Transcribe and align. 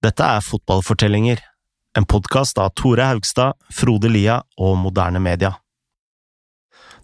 Dette 0.00 0.24
er 0.24 0.40
Fotballfortellinger, 0.40 1.42
en 1.98 2.06
podkast 2.08 2.56
av 2.56 2.70
Tore 2.72 3.04
Haugstad, 3.04 3.58
Frode 3.68 4.08
Lia 4.08 4.38
og 4.56 4.78
Moderne 4.80 5.20
Media. 5.20 5.50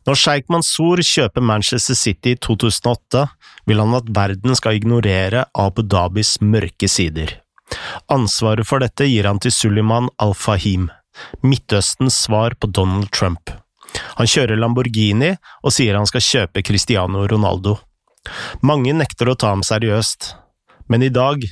Når 0.09 0.17
Sheikh 0.17 0.49
Mansour 0.49 1.03
kjøper 1.05 1.45
Manchester 1.45 1.99
City 1.99 2.33
i 2.33 2.39
2008, 2.41 3.27
vil 3.69 3.83
han 3.83 3.93
at 3.99 4.09
verden 4.17 4.57
skal 4.57 4.79
ignorere 4.79 5.43
Abu 5.53 5.83
Dhabis 5.85 6.39
mørke 6.41 6.89
sider. 6.89 7.35
Ansvaret 8.09 8.65
for 8.65 8.81
dette 8.81 9.11
gir 9.11 9.29
han 9.29 9.43
til 9.45 9.53
Suleiman 9.53 10.09
Al-Fahim, 10.17 10.89
Midtøstens 11.45 12.23
svar 12.25 12.57
på 12.57 12.73
Donald 12.73 13.13
Trump. 13.13 13.53
Han 14.17 14.33
kjører 14.33 14.57
Lamborghini 14.57 15.35
og 15.61 15.77
sier 15.77 16.01
han 16.01 16.09
skal 16.09 16.25
kjøpe 16.25 16.65
Cristiano 16.65 17.29
Ronaldo. 17.29 17.77
Mange 18.65 18.97
nekter 18.97 19.29
å 19.29 19.37
ta 19.37 19.53
ham 19.53 19.61
seriøst, 19.67 20.33
men 20.89 21.05
i 21.05 21.13
dag 21.13 21.45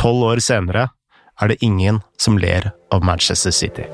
Tolv 0.00 0.24
år 0.24 0.40
senere 0.40 0.86
er 1.40 1.52
det 1.52 1.58
ingen 1.60 2.00
som 2.16 2.38
ler 2.40 2.70
av 2.92 3.04
Manchester 3.04 3.52
City. 3.52 3.84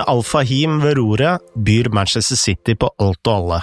Med 0.00 0.08
Al-Fahim 0.08 0.78
ved 0.80 0.94
roret 0.96 1.42
byr 1.60 1.90
Manchester 1.92 2.38
City 2.40 2.72
på 2.72 2.88
alt 3.04 3.28
og 3.28 3.34
alle. 3.34 3.58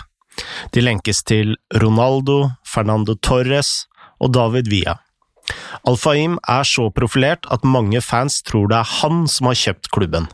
De 0.70 0.84
lenkes 0.84 1.23
til 1.26 1.55
Ronaldo, 1.82 2.52
Fernando 2.62 3.16
Torres 3.26 3.88
og 4.22 4.36
David 4.36 4.70
Villa. 4.70 5.00
Al-Fahim 5.89 6.36
er 6.45 6.67
så 6.70 6.92
profilert 6.94 7.50
at 7.50 7.66
mange 7.66 8.03
fans 8.06 8.44
tror 8.45 8.70
det 8.70 8.78
er 8.78 8.92
han 9.00 9.26
som 9.26 9.50
har 9.50 9.58
kjøpt 9.64 9.89
klubben. 9.98 10.30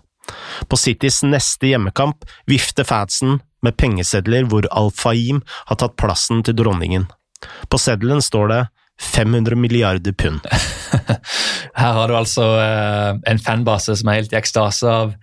På 0.67 0.75
Citys 0.75 1.21
neste 1.23 1.71
hjemmekamp 1.71 2.27
vifter 2.51 2.83
fansen 2.83 3.39
med 3.63 3.79
pengesedler 3.79 4.51
hvor 4.51 4.67
Al-Fahim 4.75 5.39
har 5.71 5.79
tatt 5.79 5.95
plassen 5.95 6.43
til 6.43 6.59
dronningen. 6.59 7.07
På 7.71 7.79
seddelen 7.79 8.19
står 8.19 8.51
det 8.51 8.61
500 9.01 9.55
milliarder 9.55 10.11
pund. 10.11 10.39
Her 11.79 11.93
har 11.93 12.07
du 12.07 12.15
altså 12.15 12.43
eh, 12.61 13.31
en 13.31 13.39
fanbase 13.39 13.95
som 13.97 14.09
er 14.09 14.21
helt 14.21 14.33
i 14.33 14.37
ekstase 14.37 14.89
av 14.89 15.13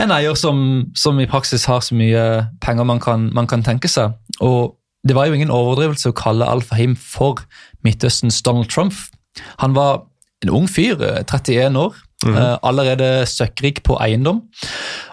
en 0.00 0.14
eier 0.14 0.36
som, 0.38 0.86
som, 0.96 1.20
i 1.20 1.28
praksis 1.28 1.66
har 1.68 1.82
så 1.84 1.96
mye 1.98 2.22
penger 2.64 2.88
man 2.88 3.00
kan, 3.00 3.28
man 3.34 3.46
kan, 3.46 3.62
tenke 3.62 3.90
seg. 3.92 4.16
Og 4.40 4.78
det 5.06 5.16
var 5.18 5.28
jo 5.28 5.36
ingen 5.36 5.52
overdrivelse 5.52 6.12
å 6.12 6.16
kalle 6.16 6.48
Al-Fahim 6.48 6.96
for 6.96 7.44
Midtøstens 7.84 8.40
Donald 8.42 8.70
Trump. 8.72 8.96
Han 9.60 9.76
var 9.76 10.06
en 10.42 10.50
ung 10.50 10.68
fyr, 10.70 10.96
31 11.28 11.52
eh, 11.52 11.78
år, 11.78 11.98
mm 12.24 12.34
-hmm. 12.36 12.58
allerede 12.62 13.26
søkkrik 13.26 13.82
på 13.82 13.98
eiendom. 14.00 14.42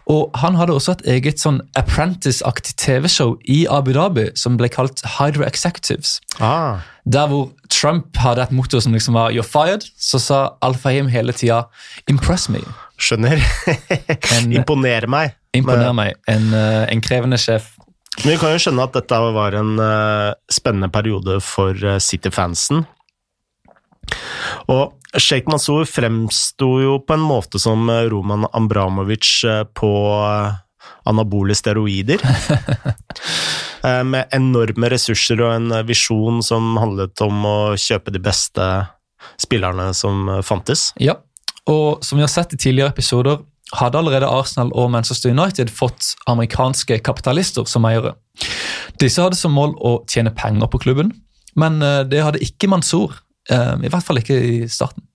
Og 0.10 0.32
han 0.36 0.56
hadde 0.56 0.74
også 0.74 0.92
et 0.92 1.02
eget 1.06 1.40
sånn 1.40 1.62
apprentice-aktig 1.78 2.76
TV-show 2.78 3.38
i 3.46 3.68
Abu 3.70 3.94
Dhabi 3.94 4.30
som 4.36 4.58
ble 4.58 4.70
kalt 4.70 5.02
Hydra 5.18 5.46
Executives. 5.46 6.22
Ah. 6.40 6.82
Der 7.06 7.28
hvor 7.28 7.52
Trump 7.70 8.18
hadde 8.18 8.42
et 8.42 8.52
motto 8.52 8.80
som 8.80 8.94
liksom 8.94 9.14
var 9.14 9.32
'you're 9.32 9.46
fired', 9.46 9.86
så 10.00 10.20
sa 10.20 10.50
Al-Fahim 10.62 11.08
hele 11.08 11.32
tida 11.32 11.64
'impress 12.10 12.50
me'. 12.50 12.66
Skjønner. 13.00 13.40
Imponer 14.60 15.08
meg. 15.08 15.36
Imponer 15.54 15.94
meg. 15.96 16.18
En, 16.28 16.54
eh, 16.54 16.92
en, 16.92 17.02
krevende 17.02 17.38
sjef. 17.38 17.72
Men 18.24 18.34
Vi 18.34 18.38
kan 18.42 18.52
jo 18.52 18.60
skjønne 18.60 18.84
at 18.84 18.94
dette 18.94 19.20
var 19.34 19.56
en 19.56 19.80
uh, 19.80 20.34
spennende 20.52 20.90
periode 20.92 21.40
for 21.42 21.72
uh, 21.72 21.98
City-fansen. 22.04 22.84
Og 24.70 24.96
Sheikh 25.18 25.50
Mansour 25.50 25.88
fremsto 25.90 26.70
jo 26.84 26.98
på 27.02 27.16
en 27.18 27.26
måte 27.26 27.62
som 27.62 27.90
Roman 28.12 28.46
Ambramovic 28.54 29.40
på 29.78 29.92
anabole 31.10 31.56
steroider. 31.56 32.24
Eh, 33.80 34.02
med 34.04 34.28
enorme 34.36 34.90
ressurser 34.92 35.40
og 35.40 35.54
en 35.54 35.72
visjon 35.88 36.42
som 36.44 36.74
handlet 36.82 37.22
om 37.24 37.46
å 37.48 37.54
kjøpe 37.80 38.12
de 38.12 38.20
beste 38.20 38.66
spillerne 39.40 39.86
som 39.96 40.28
fantes. 40.44 40.90
Ja, 41.00 41.14
og 41.64 42.04
som 42.04 42.20
vi 42.20 42.26
har 42.26 42.32
sett 42.34 42.58
i 42.58 42.60
tidligere 42.60 42.92
episoder, 42.92 43.40
hadde 43.80 44.02
allerede 44.02 44.28
Arsenal 44.28 44.74
og 44.76 44.90
Manchester 44.92 45.32
United 45.32 45.72
fått 45.72 46.14
amerikanske 46.28 47.00
kapitalister 47.06 47.68
som 47.70 47.88
eiere. 47.88 48.16
Disse 49.00 49.24
hadde 49.24 49.40
som 49.40 49.56
mål 49.56 49.78
å 49.80 50.00
tjene 50.10 50.34
penger 50.36 50.68
på 50.72 50.82
klubben, 50.84 51.14
men 51.56 51.80
eh, 51.80 52.02
det 52.10 52.24
hadde 52.26 52.44
ikke 52.44 52.72
Mansour. 52.72 53.16
Eh, 53.50 53.76
I 53.86 53.92
hvert 53.92 54.06
fall 54.06 54.22
ikke 54.22 54.38
i 54.38 54.56
starten. 54.72 55.06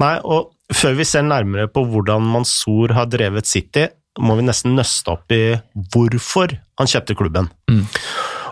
Nei, 0.00 0.16
og 0.24 0.52
før 0.74 0.96
vi 0.98 1.06
ser 1.08 1.26
nærmere 1.26 1.68
på 1.70 1.84
hvordan 1.88 2.24
Mansour 2.32 2.94
har 2.96 3.10
drevet 3.10 3.48
City, 3.48 3.88
må 4.20 4.34
vi 4.38 4.46
nesten 4.46 4.74
nøste 4.76 5.12
opp 5.12 5.32
i 5.32 5.54
hvorfor 5.94 6.56
han 6.80 6.90
kjøpte 6.90 7.16
klubben. 7.18 7.50
Mm. 7.70 7.84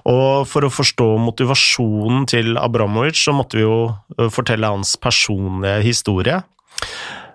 Og 0.09 0.47
for 0.49 0.65
å 0.65 0.73
forstå 0.73 1.09
motivasjonen 1.21 2.25
til 2.31 2.57
Abramovic, 2.61 3.19
så 3.19 3.35
måtte 3.37 3.59
vi 3.59 3.67
jo 3.67 4.29
fortelle 4.33 4.71
hans 4.71 4.95
personlige 5.01 5.83
historie. 5.85 6.39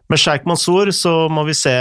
Med 0.10 0.22
Sheikh 0.22 0.48
Mansour 0.50 0.92
så 0.96 1.28
må 1.30 1.44
vi 1.48 1.56
se 1.58 1.76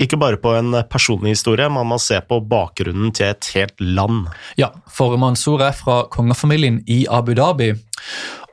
ikke 0.00 0.16
bare 0.16 0.38
på 0.40 0.54
en 0.56 0.78
personlig 0.88 1.34
historie, 1.34 1.68
man 1.68 1.90
må 1.90 1.98
se 2.00 2.16
på 2.24 2.38
bakgrunnen 2.48 3.12
til 3.16 3.34
et 3.34 3.50
helt 3.52 3.82
land. 3.84 4.30
Ja, 4.56 4.70
for 4.88 5.18
Mansour 5.20 5.60
er 5.66 5.76
fra 5.76 6.02
kongefamilien 6.12 6.80
i 6.88 7.02
Abu 7.10 7.34
Dhabi. 7.36 7.74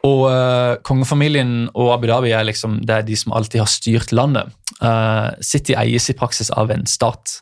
Og 0.08 0.24
uh, 0.30 0.78
kongefamilien 0.88 1.68
og 1.74 1.92
Abu 1.96 2.08
Dhabi 2.10 2.32
er 2.36 2.48
liksom, 2.48 2.80
det 2.88 2.96
er 2.96 3.06
de 3.08 3.18
som 3.20 3.36
alltid 3.36 3.64
har 3.64 3.72
styrt 3.72 4.14
landet. 4.16 4.54
Uh, 4.80 5.34
City 5.44 5.76
eies 5.78 6.10
i 6.12 6.18
praksis 6.18 6.52
av 6.54 6.72
en 6.74 6.86
stat. 6.90 7.40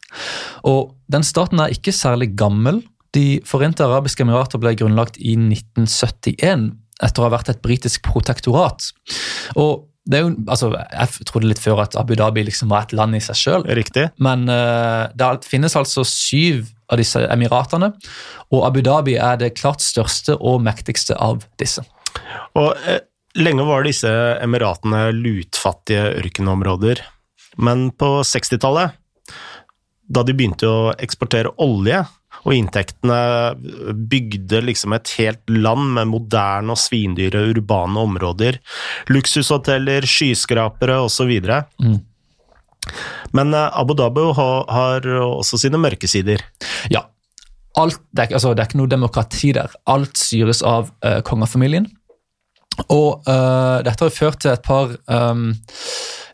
Og 0.67 0.93
den 1.11 1.25
staten 1.27 1.61
er 1.61 1.73
ikke 1.75 1.93
særlig 1.95 2.31
gammel. 2.39 2.81
De 3.15 3.41
forente 3.47 3.85
arabiske 3.85 4.25
emirater 4.25 4.61
ble 4.61 4.75
grunnlagt 4.79 5.19
i 5.19 5.35
1971 5.39 6.71
etter 7.03 7.21
å 7.21 7.27
ha 7.27 7.33
vært 7.33 7.51
et 7.51 7.61
britisk 7.63 8.05
protektorat. 8.07 8.93
Og 9.59 9.85
det 10.05 10.19
jo, 10.21 10.31
altså, 10.47 10.69
Jeg 10.69 11.25
trodde 11.25 11.49
litt 11.49 11.61
før 11.61 11.81
at 11.81 11.95
Abu 11.97 12.13
Dhabi 12.17 12.43
liksom 12.45 12.69
var 12.69 12.85
et 12.85 12.93
land 12.93 13.17
i 13.17 13.23
seg 13.23 13.39
sjøl. 13.39 13.65
Men 14.21 14.45
uh, 14.51 15.09
det 15.17 15.49
finnes 15.49 15.75
altså 15.75 16.05
syv 16.07 16.69
av 16.93 17.01
disse 17.01 17.17
emiratene, 17.33 17.89
og 18.53 18.67
Abu 18.67 18.83
Dhabi 18.85 19.15
er 19.17 19.39
det 19.41 19.55
klart 19.57 19.81
største 19.81 20.35
og 20.37 20.61
mektigste 20.61 21.17
av 21.17 21.41
disse. 21.57 21.81
Og 22.59 22.73
eh, 22.87 23.03
Lenge 23.35 23.65
var 23.67 23.83
disse 23.83 24.09
emiratene 24.39 25.09
lutfattige 25.11 26.13
ørkenområder, 26.21 27.01
men 27.59 27.89
på 27.91 28.21
60-tallet, 28.23 28.93
da 30.07 30.21
de 30.23 30.35
begynte 30.37 30.69
å 30.69 30.93
eksportere 31.03 31.51
olje, 31.59 31.99
og 32.45 32.53
inntektene 32.55 33.17
bygde 34.07 34.61
liksom 34.63 34.95
et 34.95 35.11
helt 35.17 35.51
land 35.51 35.97
med 35.97 36.11
moderne 36.13 36.75
og 36.75 36.79
svindyre 36.79 37.41
urbane 37.49 38.05
områder, 38.07 38.61
luksushoteller, 39.11 40.07
skyskrapere 40.07 41.01
osv. 41.03 41.33
Mm. 41.83 41.99
Men 43.35 43.51
eh, 43.51 43.79
Abu 43.81 43.97
Dhabi 43.99 44.29
har 44.37 45.09
også 45.25 45.59
sine 45.59 45.81
mørke 45.81 46.07
sider. 46.07 46.45
Ja. 46.93 47.03
Alt, 47.75 47.99
det, 48.15 48.29
er, 48.29 48.37
altså, 48.37 48.53
det 48.55 48.63
er 48.63 48.69
ikke 48.69 48.79
noe 48.79 48.95
demokrati 48.95 49.51
der. 49.57 49.75
Alt 49.91 50.15
styres 50.15 50.61
av 50.63 50.93
uh, 51.03 51.19
kongefamilien. 51.27 51.89
Og 52.89 53.23
uh, 53.27 53.79
dette 53.85 54.03
har 54.03 54.13
ført 54.13 54.41
til 54.43 54.51
et 54.51 54.63
par 54.65 54.91
um, 55.07 55.47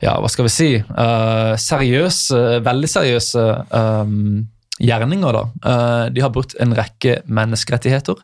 ja, 0.02 0.16
hva 0.18 0.30
skal 0.32 0.48
vi 0.48 0.54
si 0.54 0.70
uh, 0.82 1.54
seriøse, 1.62 2.40
veldig 2.66 2.90
seriøse 2.90 3.46
um, 3.78 4.48
gjerninger. 4.82 5.38
da. 5.38 5.44
Uh, 5.62 6.06
de 6.14 6.24
har 6.24 6.34
brutt 6.34 6.56
en 6.62 6.74
rekke 6.78 7.20
menneskerettigheter. 7.30 8.18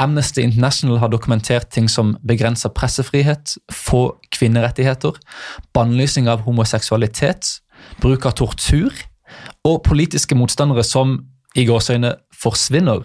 Amnesty 0.00 0.40
International 0.40 1.00
har 1.02 1.10
dokumentert 1.12 1.68
ting 1.74 1.90
som 1.90 2.14
begrensa 2.24 2.70
pressefrihet, 2.72 3.58
få 3.74 4.16
kvinnerettigheter, 4.32 5.18
bannlysing 5.76 6.30
av 6.30 6.46
homoseksualitet, 6.46 7.58
bruk 8.00 8.24
av 8.28 8.38
tortur 8.38 8.94
og 9.66 9.82
politiske 9.84 10.36
motstandere 10.38 10.84
som 10.86 11.18
i 11.58 11.66
gåseøyne 11.68 12.14
forsvinner. 12.32 13.04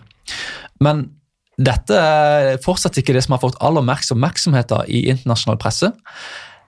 Men 0.80 1.09
dette 1.56 1.96
er 1.96 2.57
fortsatt 2.63 2.98
ikke 3.00 3.16
det 3.16 3.24
som 3.25 3.36
har 3.38 3.44
fått 3.44 3.60
aller 3.63 3.86
mest 3.86 4.12
oppmerksomhet 4.12 4.74
i 4.92 5.06
internasjonal 5.13 5.60
presse. 5.62 5.92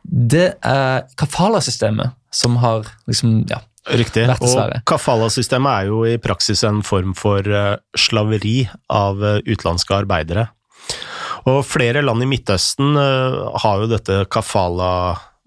Det 0.08 0.54
er 0.64 1.08
kafala-systemet 1.20 2.16
som 2.32 2.56
har 2.62 2.88
liksom, 3.10 3.42
ja, 3.52 3.60
Riktig. 3.88 4.26
Og 4.28 4.84
kafala-systemet 4.88 5.72
er 5.72 5.90
jo 5.92 6.02
i 6.08 6.18
praksis 6.20 6.64
en 6.68 6.82
form 6.84 7.14
for 7.16 7.40
eh, 7.48 7.78
slaveri 7.96 8.66
av 8.92 9.24
eh, 9.24 9.40
utenlandske 9.48 9.96
arbeidere. 9.96 10.50
Og 11.48 11.62
flere 11.64 12.04
land 12.04 12.26
i 12.26 12.28
Midtøsten 12.28 13.00
eh, 13.00 13.38
har 13.64 13.84
jo 13.84 13.90
dette 13.92 14.26
kafala 14.34 14.92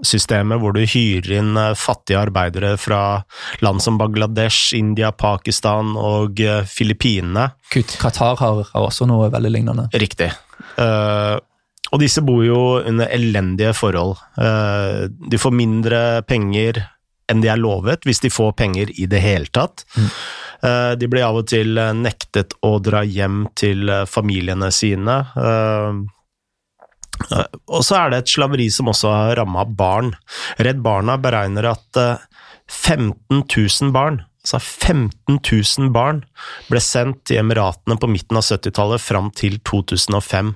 systemet 0.06 0.60
hvor 0.60 0.74
du 0.76 0.82
hyrer 0.84 1.38
inn 1.40 1.56
eh, 1.58 1.74
fattige 1.78 2.20
arbeidere 2.20 2.74
fra 2.80 3.22
land 3.64 3.82
som 3.82 3.98
Bangladesh, 4.00 4.74
India, 4.76 5.12
Pakistan 5.12 5.94
og 5.98 6.40
eh, 6.40 6.64
Filippinene. 6.68 7.50
Qatar 7.70 8.40
har, 8.40 8.64
har, 8.72 8.86
også 8.86 9.08
noe 9.10 9.30
veldig 9.32 9.52
lignende. 9.52 9.88
Riktig. 9.94 10.30
Uh, 10.80 11.36
og 11.90 12.00
disse 12.02 12.22
bor 12.24 12.42
jo 12.44 12.60
under 12.86 13.10
elendige 13.12 13.72
forhold. 13.76 14.18
Uh, 14.38 15.08
de 15.08 15.40
får 15.40 15.56
mindre 15.56 16.00
penger 16.28 16.82
enn 17.30 17.42
de 17.42 17.50
er 17.50 17.60
lovet, 17.60 18.02
hvis 18.06 18.22
de 18.24 18.30
får 18.32 18.54
penger 18.58 18.92
i 18.98 19.06
det 19.10 19.20
hele 19.22 19.50
tatt. 19.54 19.84
Mm. 19.94 20.08
Uh, 20.60 20.92
de 20.98 21.08
blir 21.10 21.24
av 21.24 21.40
og 21.40 21.50
til 21.50 21.78
nektet 21.96 22.56
å 22.66 22.76
dra 22.82 23.04
hjem 23.06 23.44
til 23.58 23.90
familiene 24.10 24.72
sine. 24.74 25.20
Uh, 25.36 26.00
Eh, 26.00 26.19
og 27.70 27.84
så 27.86 27.98
er 27.98 28.10
det 28.12 28.22
et 28.22 28.32
slaveri 28.32 28.68
som 28.72 28.90
også 28.90 29.12
har 29.12 29.36
ramma 29.40 29.66
barn. 29.66 30.14
Redd 30.58 30.80
Barna 30.84 31.18
beregner 31.20 31.70
at 31.72 32.00
15 32.70 33.12
eh, 33.12 33.44
000 33.44 33.92
barn, 33.94 34.22
altså 34.44 34.60
15 34.62 35.38
000 35.38 35.92
barn, 35.94 36.24
ble 36.70 36.82
sendt 36.82 37.24
til 37.28 37.42
Emiratene 37.42 37.98
på 38.00 38.10
midten 38.10 38.40
av 38.40 38.46
70-tallet 38.46 39.02
fram 39.04 39.30
til 39.36 39.60
2005. 39.68 40.54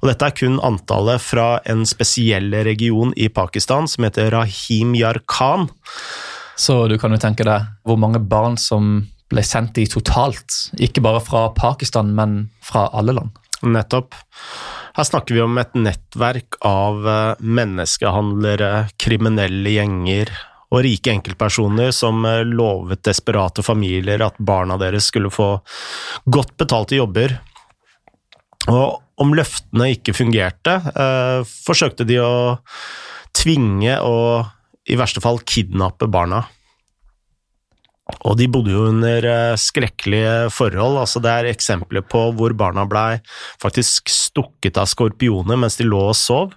Og 0.00 0.08
dette 0.08 0.26
er 0.26 0.36
kun 0.36 0.60
antallet 0.64 1.20
fra 1.20 1.46
en 1.68 1.84
spesiell 1.88 2.54
region 2.64 3.12
i 3.20 3.28
Pakistan 3.28 3.88
som 3.90 4.06
heter 4.06 4.32
Rahim 4.32 4.94
Yarkhan. 4.96 5.68
Så 6.56 6.86
du 6.88 6.96
kan 7.00 7.12
jo 7.12 7.20
tenke 7.20 7.44
deg 7.46 7.68
hvor 7.84 8.00
mange 8.00 8.20
barn 8.20 8.56
som 8.60 9.02
ble 9.32 9.44
sendt 9.46 9.78
i 9.80 9.88
totalt, 9.88 10.68
ikke 10.76 11.02
bare 11.04 11.22
fra 11.24 11.46
Pakistan, 11.56 12.12
men 12.16 12.50
fra 12.64 12.88
alle 12.92 13.14
land. 13.16 13.32
Nettopp. 13.62 14.16
Her 14.92 15.08
snakker 15.08 15.34
vi 15.34 15.42
om 15.44 15.58
et 15.60 15.76
nettverk 15.78 16.58
av 16.68 17.06
eh, 17.08 17.42
menneskehandlere, 17.42 18.88
kriminelle 19.00 19.76
gjenger 19.78 20.32
og 20.72 20.82
rike 20.86 21.12
enkeltpersoner 21.12 21.92
som 21.96 22.24
eh, 22.28 22.42
lovet 22.48 23.04
desperate 23.08 23.64
familier 23.64 24.24
at 24.24 24.40
barna 24.40 24.78
deres 24.80 25.08
skulle 25.12 25.32
få 25.32 25.54
godt 26.24 26.56
betalte 26.60 26.98
jobber. 27.00 27.38
Og 28.72 29.00
om 29.22 29.34
løftene 29.36 29.90
ikke 29.94 30.14
fungerte, 30.16 30.78
eh, 30.92 31.52
forsøkte 31.66 32.06
de 32.08 32.20
å 32.20 32.34
tvinge 33.36 33.96
og 34.04 34.90
i 34.92 34.98
verste 34.98 35.22
fall 35.24 35.40
kidnappe 35.46 36.08
barna. 36.10 36.44
Og 38.28 38.36
de 38.38 38.48
bodde 38.52 38.72
jo 38.74 38.86
under 38.90 39.26
eh, 39.26 39.58
skrekkelige 39.58 40.50
forhold. 40.54 41.00
altså 41.02 41.22
Det 41.22 41.32
er 41.32 41.50
eksempler 41.50 42.04
på 42.06 42.28
hvor 42.36 42.54
barna 42.56 42.84
blei 42.88 43.18
faktisk 43.62 44.10
stukket 44.12 44.78
av 44.80 44.90
skorpioner 44.90 45.58
mens 45.58 45.78
de 45.80 45.88
lå 45.88 46.00
og 46.10 46.18
sov. 46.18 46.54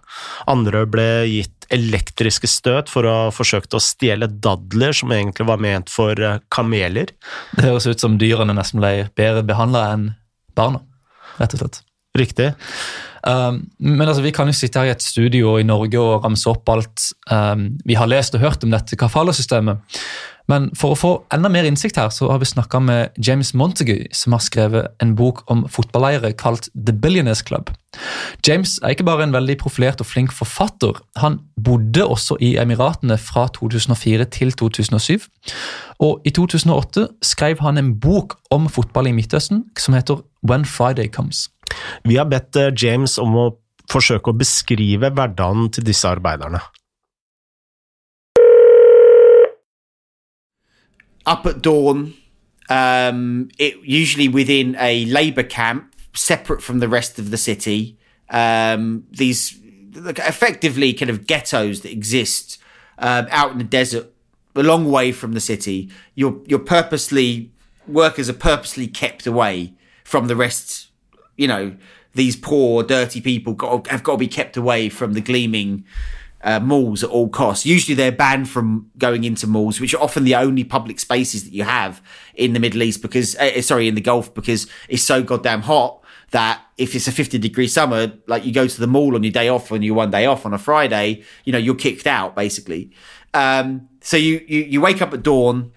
Andre 0.51 0.85
ble 0.89 1.07
gitt 1.31 1.55
elektriske 1.73 2.49
støt 2.49 2.91
for 2.93 3.07
å 3.07 3.15
ha 3.23 3.33
forsøkt 3.33 3.73
å 3.73 3.81
stjele 3.81 4.29
dadler 4.29 4.93
som 4.93 5.13
egentlig 5.15 5.47
var 5.49 5.63
ment 5.63 5.91
for 5.93 6.19
eh, 6.19 6.37
kameler. 6.53 7.15
Det 7.55 7.65
høres 7.65 7.89
ut 7.89 8.03
som 8.03 8.19
dyrene 8.21 8.55
nesten 8.57 8.83
ble 8.83 9.09
bedre 9.17 9.45
behandla 9.47 9.89
enn 9.95 10.07
barna, 10.55 10.83
rett 11.39 11.57
og 11.57 11.65
slett. 11.65 11.81
Riktig. 12.15 12.53
Um, 13.25 13.63
men 13.81 14.05
altså, 14.05 14.21
vi 14.23 14.31
kan 14.35 14.47
jo 14.47 14.53
sitte 14.55 14.79
her 14.79 14.91
i 14.91 14.93
et 14.93 15.03
studio 15.03 15.55
i 15.59 15.65
Norge 15.65 15.97
og 15.99 16.23
ramse 16.23 16.45
opp 16.51 16.69
alt 16.69 17.07
um, 17.31 17.71
vi 17.83 17.97
har 17.97 18.07
lest 18.07 18.37
og 18.37 18.43
hørt 18.43 18.63
om 18.63 18.71
dette 18.71 18.99
kafala-systemet. 19.01 19.97
Men 20.51 20.67
for 20.77 20.93
å 20.93 20.99
få 20.99 21.11
enda 21.33 21.49
mer 21.51 21.65
innsikt 21.67 21.97
her, 21.99 22.11
så 22.13 22.29
har 22.29 22.41
vi 22.41 22.49
snakka 22.49 22.81
med 22.83 23.15
James 23.17 23.53
Montague, 23.57 24.05
som 24.13 24.35
har 24.35 24.43
skrevet 24.45 25.01
en 25.01 25.15
bok 25.17 25.43
om 25.51 25.65
fotballeiere 25.71 26.35
kalt 26.37 26.69
The 26.75 26.93
Billionaires 26.93 27.41
Club. 27.45 27.71
James 28.45 28.75
er 28.83 28.93
ikke 28.93 29.07
bare 29.07 29.23
en 29.23 29.33
veldig 29.33 29.55
profilert 29.61 30.01
og 30.03 30.09
flink 30.09 30.33
forfatter, 30.35 30.99
han 31.21 31.39
bodde 31.65 32.05
også 32.05 32.37
i 32.43 32.55
Emiratene 32.61 33.17
fra 33.21 33.47
2004 33.55 34.27
til 34.35 34.51
2007. 34.51 35.25
Og 36.03 36.21
i 36.27 36.33
2008 36.35 37.07
skrev 37.23 37.63
han 37.63 37.79
en 37.79 37.93
bok 37.99 38.37
om 38.51 38.69
fotball 38.69 39.09
i 39.09 39.15
Midtøsten 39.15 39.63
som 39.79 39.95
heter 39.97 40.21
When 40.45 40.65
Friday 40.67 41.07
Comes. 41.07 41.47
Vi 42.03 42.19
har 42.19 42.29
bedt 42.29 42.55
eh, 42.59 42.73
James 42.75 43.17
om 43.21 43.35
å 43.39 43.51
forsøke 43.91 44.31
å 44.31 44.37
beskrive 44.37 45.11
hverdagen 45.13 45.69
til 45.73 45.85
disse 45.87 46.09
arbeiderne. 46.09 46.61
Up 51.25 51.45
at 51.45 51.61
dawn, 51.61 52.13
um, 52.69 53.49
it 53.57 53.77
usually 53.83 54.27
within 54.27 54.75
a 54.79 55.05
labour 55.05 55.43
camp, 55.43 55.95
separate 56.13 56.61
from 56.61 56.79
the 56.79 56.89
rest 56.89 57.19
of 57.19 57.31
the 57.31 57.37
city. 57.37 57.97
Um, 58.29 59.05
these 59.11 59.59
effectively 59.95 60.93
kind 60.93 61.09
of 61.09 61.27
ghettos 61.27 61.81
that 61.81 61.91
exist 61.91 62.57
um, 62.97 63.27
out 63.29 63.51
in 63.51 63.57
the 63.57 63.63
desert, 63.63 64.11
a 64.55 64.63
long 64.63 64.89
way 64.89 65.11
from 65.11 65.33
the 65.33 65.41
city. 65.41 65.89
You're 66.15 66.39
you're 66.45 66.59
purposely 66.59 67.51
workers 67.87 68.29
are 68.29 68.33
purposely 68.33 68.87
kept 68.87 69.27
away 69.27 69.73
from 70.03 70.27
the 70.27 70.35
rest. 70.35 70.89
You 71.35 71.47
know, 71.47 71.75
these 72.13 72.35
poor, 72.35 72.83
dirty 72.83 73.21
people 73.21 73.53
got, 73.53 73.87
have 73.87 74.03
got 74.03 74.13
to 74.13 74.17
be 74.17 74.27
kept 74.27 74.57
away 74.57 74.89
from 74.89 75.13
the 75.13 75.21
gleaming 75.21 75.85
uh, 76.45 76.59
malls 76.59 77.03
at 77.03 77.09
all 77.09 77.27
costs. 77.27 77.65
Usually 77.65 77.95
they're 77.95 78.11
banned 78.11 78.47
from 78.47 78.91
going 78.99 79.23
into 79.23 79.47
malls, 79.47 79.81
which 79.81 79.95
are 79.95 80.01
often 80.01 80.23
the 80.23 80.35
only 80.35 80.63
public 80.63 80.99
spaces 80.99 81.43
that 81.43 81.51
you 81.51 81.63
have 81.63 82.01
in 82.35 82.53
the 82.53 82.59
Middle 82.59 82.83
East 82.83 83.01
because, 83.01 83.35
uh, 83.37 83.61
sorry, 83.61 83.87
in 83.87 83.95
the 83.95 84.01
Gulf 84.01 84.33
because 84.33 84.67
it's 84.87 85.01
so 85.01 85.23
goddamn 85.23 85.63
hot 85.63 86.03
that 86.31 86.61
if 86.77 86.93
it's 86.95 87.07
a 87.07 87.11
50 87.11 87.39
degree 87.39 87.67
summer, 87.67 88.13
like 88.27 88.45
you 88.45 88.53
go 88.53 88.67
to 88.67 88.79
the 88.79 88.87
mall 88.87 89.15
on 89.15 89.23
your 89.23 89.31
day 89.31 89.49
off 89.49 89.71
on 89.71 89.81
your 89.81 89.95
one 89.95 90.11
day 90.11 90.27
off 90.27 90.45
on 90.45 90.53
a 90.53 90.59
Friday, 90.59 91.23
you 91.45 91.51
know, 91.51 91.57
you're 91.57 91.75
kicked 91.75 92.05
out 92.05 92.35
basically. 92.35 92.91
Um, 93.33 93.89
so 94.01 94.15
you, 94.15 94.45
you, 94.47 94.61
you 94.61 94.81
wake 94.81 95.01
up 95.01 95.13
at 95.13 95.23
dawn, 95.23 95.71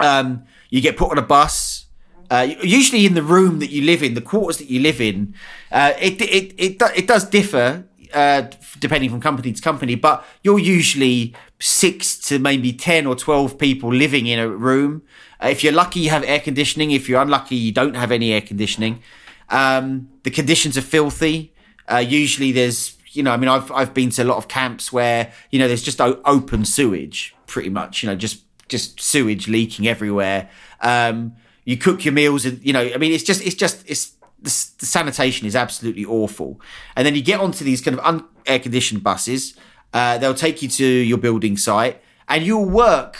um, 0.00 0.44
you 0.70 0.80
get 0.80 0.96
put 0.96 1.10
on 1.10 1.18
a 1.18 1.22
bus, 1.22 1.86
uh, 2.30 2.48
usually 2.62 3.04
in 3.04 3.12
the 3.12 3.22
room 3.22 3.58
that 3.58 3.70
you 3.70 3.82
live 3.82 4.02
in, 4.02 4.14
the 4.14 4.22
quarters 4.22 4.56
that 4.56 4.70
you 4.70 4.80
live 4.80 5.02
in, 5.02 5.34
uh, 5.70 5.92
it, 6.00 6.18
it, 6.22 6.54
it, 6.56 6.82
it 6.96 7.06
does 7.06 7.26
differ 7.28 7.84
uh, 8.14 8.48
depending 8.78 9.10
from 9.10 9.20
company 9.20 9.52
to 9.52 9.62
company, 9.62 9.94
but 9.94 10.24
you're 10.42 10.58
usually 10.58 11.34
six 11.58 12.18
to 12.18 12.38
maybe 12.38 12.72
10 12.72 13.06
or 13.06 13.14
12 13.14 13.58
people 13.58 13.92
living 13.92 14.26
in 14.26 14.38
a 14.38 14.48
room. 14.48 15.02
Uh, 15.42 15.48
if 15.48 15.62
you're 15.62 15.72
lucky, 15.72 16.00
you 16.00 16.10
have 16.10 16.24
air 16.24 16.40
conditioning. 16.40 16.90
If 16.90 17.08
you're 17.08 17.20
unlucky, 17.20 17.56
you 17.56 17.72
don't 17.72 17.94
have 17.94 18.12
any 18.12 18.32
air 18.32 18.40
conditioning. 18.40 19.02
Um, 19.48 20.08
the 20.22 20.30
conditions 20.30 20.76
are 20.78 20.82
filthy. 20.82 21.54
Uh, 21.90 21.98
usually 21.98 22.52
there's, 22.52 22.96
you 23.12 23.22
know, 23.22 23.32
I 23.32 23.36
mean, 23.36 23.48
I've, 23.48 23.70
I've 23.70 23.94
been 23.94 24.10
to 24.10 24.22
a 24.22 24.24
lot 24.24 24.38
of 24.38 24.48
camps 24.48 24.92
where, 24.92 25.32
you 25.50 25.58
know, 25.58 25.68
there's 25.68 25.82
just 25.82 26.00
open 26.00 26.64
sewage 26.64 27.34
pretty 27.46 27.68
much, 27.68 28.02
you 28.02 28.08
know, 28.08 28.16
just, 28.16 28.44
just 28.68 29.00
sewage 29.00 29.48
leaking 29.48 29.86
everywhere. 29.86 30.48
Um, 30.80 31.34
you 31.64 31.76
cook 31.76 32.04
your 32.04 32.14
meals 32.14 32.44
and, 32.44 32.64
you 32.64 32.72
know, 32.72 32.80
I 32.80 32.96
mean, 32.96 33.12
it's 33.12 33.24
just, 33.24 33.44
it's 33.44 33.54
just, 33.54 33.88
it's, 33.88 34.14
the, 34.42 34.70
the 34.78 34.86
sanitation 34.86 35.46
is 35.46 35.56
absolutely 35.56 36.04
awful. 36.04 36.60
And 36.96 37.06
then 37.06 37.14
you 37.14 37.22
get 37.22 37.40
onto 37.40 37.64
these 37.64 37.80
kind 37.80 37.98
of 37.98 38.04
un- 38.04 38.24
air 38.46 38.58
conditioned 38.58 39.02
buses. 39.02 39.56
Uh, 39.92 40.18
they'll 40.18 40.34
take 40.34 40.62
you 40.62 40.68
to 40.68 40.84
your 40.84 41.18
building 41.18 41.56
site, 41.56 42.02
and 42.28 42.44
you'll 42.44 42.68
work 42.68 43.18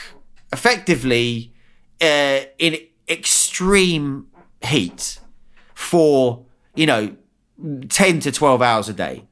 effectively 0.52 1.52
uh, 2.00 2.40
in 2.58 2.78
extreme 3.08 4.26
heat 4.64 5.18
for 5.74 6.44
you 6.74 6.86
know 6.86 7.16
ten 7.88 8.20
to 8.20 8.32
twelve 8.32 8.62
hours 8.62 8.88
a 8.88 8.92
day. 8.92 9.26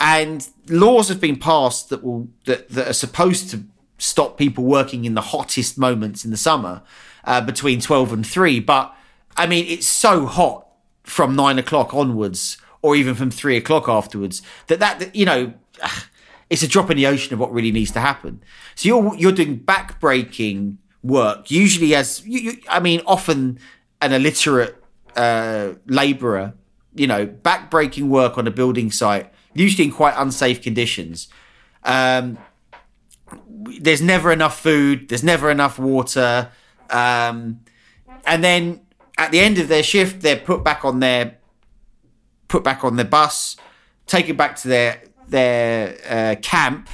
And 0.00 0.48
laws 0.68 1.08
have 1.08 1.20
been 1.20 1.36
passed 1.36 1.88
that 1.88 2.04
will 2.04 2.28
that, 2.44 2.68
that 2.70 2.88
are 2.88 2.92
supposed 2.92 3.50
to 3.50 3.64
stop 3.98 4.38
people 4.38 4.64
working 4.64 5.04
in 5.04 5.14
the 5.14 5.20
hottest 5.20 5.76
moments 5.76 6.24
in 6.24 6.30
the 6.30 6.36
summer 6.36 6.82
uh, 7.24 7.40
between 7.40 7.80
12 7.80 8.12
and 8.12 8.26
3 8.26 8.60
but 8.60 8.94
i 9.36 9.46
mean 9.46 9.66
it's 9.66 9.88
so 9.88 10.24
hot 10.24 10.67
from 11.08 11.34
nine 11.34 11.58
o'clock 11.58 11.94
onwards, 11.94 12.58
or 12.82 12.94
even 12.94 13.14
from 13.14 13.30
three 13.30 13.56
o'clock 13.56 13.88
afterwards. 13.88 14.42
That 14.66 14.80
that 14.80 15.14
you 15.14 15.24
know, 15.24 15.54
it's 16.50 16.62
a 16.62 16.68
drop 16.68 16.90
in 16.90 16.96
the 16.96 17.06
ocean 17.06 17.34
of 17.34 17.40
what 17.40 17.52
really 17.52 17.72
needs 17.72 17.90
to 17.92 18.00
happen. 18.00 18.42
So 18.74 18.88
you're 18.88 19.16
you're 19.16 19.32
doing 19.32 19.60
backbreaking 19.60 20.76
work, 21.02 21.50
usually 21.50 21.94
as 21.94 22.24
you, 22.26 22.40
you, 22.40 22.52
I 22.68 22.80
mean, 22.80 23.00
often 23.06 23.58
an 24.00 24.12
illiterate 24.12 24.82
uh, 25.16 25.74
labourer. 25.86 26.54
You 26.94 27.06
know, 27.06 27.26
backbreaking 27.26 28.08
work 28.08 28.38
on 28.38 28.46
a 28.48 28.50
building 28.50 28.90
site, 28.90 29.32
usually 29.54 29.84
in 29.84 29.92
quite 29.92 30.14
unsafe 30.16 30.60
conditions. 30.60 31.28
Um, 31.84 32.38
there's 33.80 34.02
never 34.02 34.32
enough 34.32 34.58
food. 34.60 35.08
There's 35.08 35.22
never 35.22 35.50
enough 35.50 35.78
water. 35.78 36.50
Um, 36.90 37.60
and 38.26 38.42
then 38.42 38.80
at 39.18 39.32
the 39.32 39.40
end 39.40 39.58
of 39.58 39.68
their 39.68 39.82
shift, 39.82 40.22
they're 40.22 40.36
put 40.36 40.64
back 40.64 40.84
on 40.84 41.00
their 41.00 41.36
put 42.46 42.64
back 42.64 42.82
on 42.84 42.96
their 42.96 43.04
bus, 43.04 43.56
taken 44.06 44.36
back 44.36 44.56
to 44.56 44.68
their 44.68 45.02
their 45.26 45.98
uh, 46.08 46.40
camp. 46.40 46.88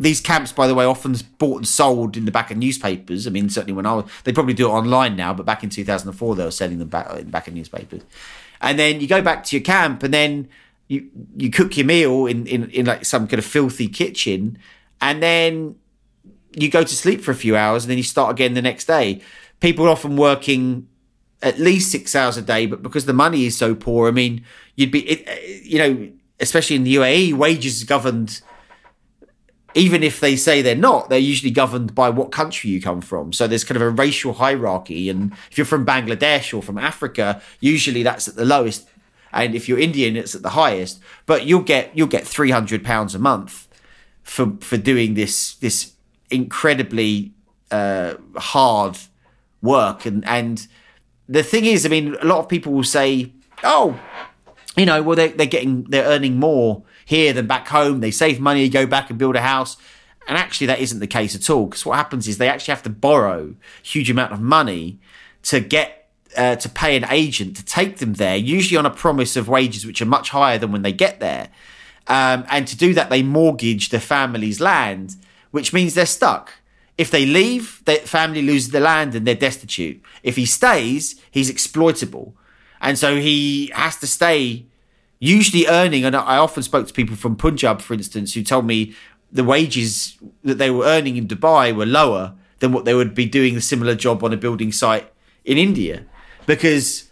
These 0.00 0.20
camps, 0.20 0.52
by 0.52 0.68
the 0.68 0.76
way, 0.76 0.84
often 0.84 1.16
bought 1.38 1.56
and 1.56 1.66
sold 1.66 2.16
in 2.16 2.24
the 2.24 2.30
back 2.30 2.52
of 2.52 2.56
newspapers. 2.56 3.26
I 3.26 3.30
mean, 3.30 3.50
certainly 3.50 3.72
when 3.72 3.84
I 3.84 3.94
was, 3.94 4.04
they 4.22 4.32
probably 4.32 4.54
do 4.54 4.68
it 4.68 4.70
online 4.70 5.16
now, 5.16 5.34
but 5.34 5.44
back 5.44 5.64
in 5.64 5.70
2004, 5.70 6.36
they 6.36 6.44
were 6.44 6.52
selling 6.52 6.78
them 6.78 6.86
back 6.86 7.10
in 7.10 7.26
the 7.26 7.32
back 7.32 7.48
of 7.48 7.54
newspapers. 7.54 8.02
And 8.60 8.78
then 8.78 9.00
you 9.00 9.08
go 9.08 9.20
back 9.20 9.42
to 9.44 9.56
your 9.56 9.64
camp, 9.64 10.04
and 10.04 10.14
then 10.14 10.48
you 10.86 11.10
you 11.36 11.50
cook 11.50 11.76
your 11.76 11.86
meal 11.86 12.26
in 12.26 12.46
in, 12.46 12.70
in 12.70 12.86
like 12.86 13.04
some 13.04 13.26
kind 13.26 13.40
of 13.40 13.44
filthy 13.44 13.88
kitchen, 13.88 14.58
and 15.00 15.20
then 15.20 15.74
you 16.54 16.70
go 16.70 16.82
to 16.82 16.94
sleep 16.94 17.20
for 17.20 17.30
a 17.30 17.36
few 17.36 17.56
hours 17.56 17.84
and 17.84 17.90
then 17.90 17.98
you 17.98 18.04
start 18.04 18.30
again 18.30 18.54
the 18.54 18.62
next 18.62 18.86
day. 18.86 19.20
People 19.60 19.88
often 19.88 20.16
working 20.16 20.88
at 21.42 21.58
least 21.58 21.90
six 21.90 22.16
hours 22.16 22.36
a 22.36 22.42
day, 22.42 22.66
but 22.66 22.82
because 22.82 23.06
the 23.06 23.12
money 23.12 23.46
is 23.46 23.56
so 23.56 23.74
poor, 23.74 24.08
I 24.08 24.10
mean, 24.10 24.44
you'd 24.74 24.90
be, 24.90 25.08
it, 25.08 25.64
you 25.64 25.78
know, 25.78 26.10
especially 26.40 26.76
in 26.76 26.84
the 26.84 26.96
UAE, 26.96 27.34
wages 27.34 27.84
governed. 27.84 28.40
Even 29.74 30.02
if 30.02 30.18
they 30.18 30.34
say 30.34 30.62
they're 30.62 30.74
not, 30.74 31.08
they're 31.08 31.18
usually 31.18 31.50
governed 31.50 31.94
by 31.94 32.08
what 32.08 32.32
country 32.32 32.70
you 32.70 32.80
come 32.80 33.00
from. 33.00 33.32
So 33.32 33.46
there's 33.46 33.64
kind 33.64 33.76
of 33.76 33.82
a 33.82 33.90
racial 33.90 34.32
hierarchy. 34.32 35.08
And 35.08 35.32
if 35.50 35.58
you're 35.58 35.66
from 35.66 35.86
Bangladesh 35.86 36.56
or 36.56 36.62
from 36.62 36.78
Africa, 36.78 37.42
usually 37.60 38.02
that's 38.02 38.26
at 38.26 38.34
the 38.34 38.46
lowest. 38.46 38.88
And 39.32 39.54
if 39.54 39.68
you're 39.68 39.78
Indian, 39.78 40.16
it's 40.16 40.34
at 40.34 40.42
the 40.42 40.50
highest. 40.50 41.00
But 41.26 41.44
you'll 41.44 41.62
get 41.62 41.96
you'll 41.96 42.08
get 42.08 42.26
three 42.26 42.50
hundred 42.50 42.82
pounds 42.82 43.14
a 43.14 43.18
month 43.18 43.68
for 44.22 44.56
for 44.60 44.78
doing 44.78 45.14
this 45.14 45.54
this 45.56 45.92
incredibly 46.30 47.34
uh, 47.70 48.14
hard 48.36 48.98
work. 49.60 50.06
And 50.06 50.26
and 50.26 50.66
the 51.28 51.42
thing 51.42 51.64
is, 51.64 51.84
I 51.84 51.88
mean, 51.88 52.16
a 52.20 52.24
lot 52.24 52.38
of 52.38 52.48
people 52.48 52.72
will 52.72 52.84
say, 52.84 53.32
"Oh, 53.62 53.98
you 54.78 54.86
know, 54.86 55.02
well, 55.02 55.16
they, 55.16 55.28
they're 55.28 55.46
getting, 55.46 55.84
they're 55.84 56.04
earning 56.04 56.38
more 56.38 56.82
here 57.04 57.32
than 57.32 57.46
back 57.46 57.68
home. 57.68 58.00
They 58.00 58.10
save 58.10 58.38
money, 58.38 58.64
to 58.64 58.68
go 58.68 58.86
back 58.86 59.10
and 59.10 59.18
build 59.18 59.34
a 59.34 59.40
house. 59.40 59.76
And 60.28 60.38
actually, 60.38 60.68
that 60.68 60.78
isn't 60.78 61.00
the 61.00 61.06
case 61.06 61.34
at 61.34 61.50
all. 61.50 61.66
Because 61.66 61.84
what 61.84 61.96
happens 61.96 62.28
is 62.28 62.38
they 62.38 62.48
actually 62.48 62.72
have 62.72 62.82
to 62.84 62.90
borrow 62.90 63.54
a 63.82 63.86
huge 63.86 64.08
amount 64.08 64.32
of 64.32 64.40
money 64.40 64.98
to 65.44 65.60
get, 65.60 66.10
uh, 66.36 66.56
to 66.56 66.68
pay 66.68 66.96
an 66.96 67.06
agent 67.10 67.56
to 67.56 67.64
take 67.64 67.96
them 67.96 68.14
there, 68.14 68.36
usually 68.36 68.76
on 68.76 68.86
a 68.86 68.90
promise 68.90 69.36
of 69.36 69.48
wages 69.48 69.84
which 69.84 70.00
are 70.00 70.06
much 70.06 70.30
higher 70.30 70.58
than 70.58 70.70
when 70.70 70.82
they 70.82 70.92
get 70.92 71.18
there. 71.18 71.48
Um, 72.06 72.44
and 72.50 72.66
to 72.68 72.76
do 72.76 72.94
that, 72.94 73.10
they 73.10 73.22
mortgage 73.22 73.88
their 73.88 74.00
family's 74.00 74.60
land, 74.60 75.16
which 75.50 75.72
means 75.72 75.94
they're 75.94 76.06
stuck. 76.06 76.52
If 76.98 77.10
they 77.10 77.24
leave, 77.24 77.82
their 77.84 77.98
family 77.98 78.42
loses 78.42 78.70
the 78.70 78.80
land 78.80 79.14
and 79.14 79.26
they're 79.26 79.34
destitute. 79.34 80.02
If 80.22 80.36
he 80.36 80.44
stays, 80.44 81.18
he's 81.30 81.48
exploitable. 81.48 82.34
And 82.80 82.98
so 82.98 83.16
he 83.16 83.70
has 83.74 83.96
to 83.98 84.06
stay, 84.06 84.66
usually 85.20 85.66
earning. 85.66 86.04
And 86.04 86.14
I 86.16 86.36
often 86.36 86.62
spoke 86.64 86.88
to 86.88 86.92
people 86.92 87.16
from 87.16 87.36
Punjab, 87.36 87.80
for 87.80 87.94
instance, 87.94 88.34
who 88.34 88.42
told 88.42 88.66
me 88.66 88.94
the 89.30 89.44
wages 89.44 90.18
that 90.42 90.58
they 90.58 90.70
were 90.70 90.84
earning 90.84 91.16
in 91.16 91.28
Dubai 91.28 91.74
were 91.74 91.86
lower 91.86 92.34
than 92.58 92.72
what 92.72 92.84
they 92.84 92.94
would 92.94 93.14
be 93.14 93.26
doing 93.26 93.56
a 93.56 93.60
similar 93.60 93.94
job 93.94 94.24
on 94.24 94.32
a 94.32 94.36
building 94.36 94.72
site 94.72 95.12
in 95.44 95.58
India, 95.58 96.04
because 96.46 97.04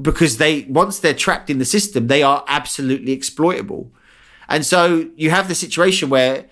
because 0.00 0.38
they 0.38 0.62
once 0.68 0.98
they're 0.98 1.14
trapped 1.14 1.50
in 1.50 1.58
the 1.58 1.64
system, 1.64 2.06
they 2.06 2.22
are 2.22 2.44
absolutely 2.46 3.12
exploitable. 3.12 3.90
And 4.48 4.64
so 4.64 5.08
you 5.16 5.30
have 5.30 5.48
the 5.48 5.54
situation 5.54 6.10
where 6.10 6.46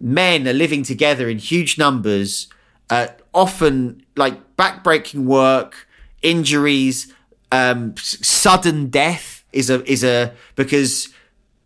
men 0.00 0.48
are 0.48 0.52
living 0.52 0.82
together 0.82 1.28
in 1.28 1.38
huge 1.38 1.78
numbers, 1.78 2.48
uh, 2.88 3.08
often 3.34 4.04
like 4.16 4.56
backbreaking 4.56 5.24
work, 5.24 5.86
injuries, 6.22 7.12
um, 7.52 7.94
sudden 7.96 8.88
death 8.88 9.44
is 9.52 9.70
a 9.70 9.84
is 9.90 10.04
a 10.04 10.32
because 10.54 11.08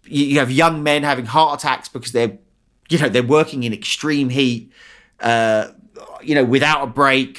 you, 0.05 0.25
you 0.27 0.39
have 0.39 0.51
young 0.51 0.83
men 0.83 1.03
having 1.03 1.27
heart 1.27 1.61
attacks 1.61 1.89
because 1.89 2.13
they're 2.13 2.39
you 2.89 2.99
know 2.99 3.09
they're 3.09 3.23
working 3.23 3.63
in 3.63 3.73
extreme 3.73 4.31
heat, 4.31 4.73
uh, 5.21 5.69
you 6.23 6.35
know 6.35 6.45
without 6.45 6.83
a 6.83 6.87
break, 6.87 7.39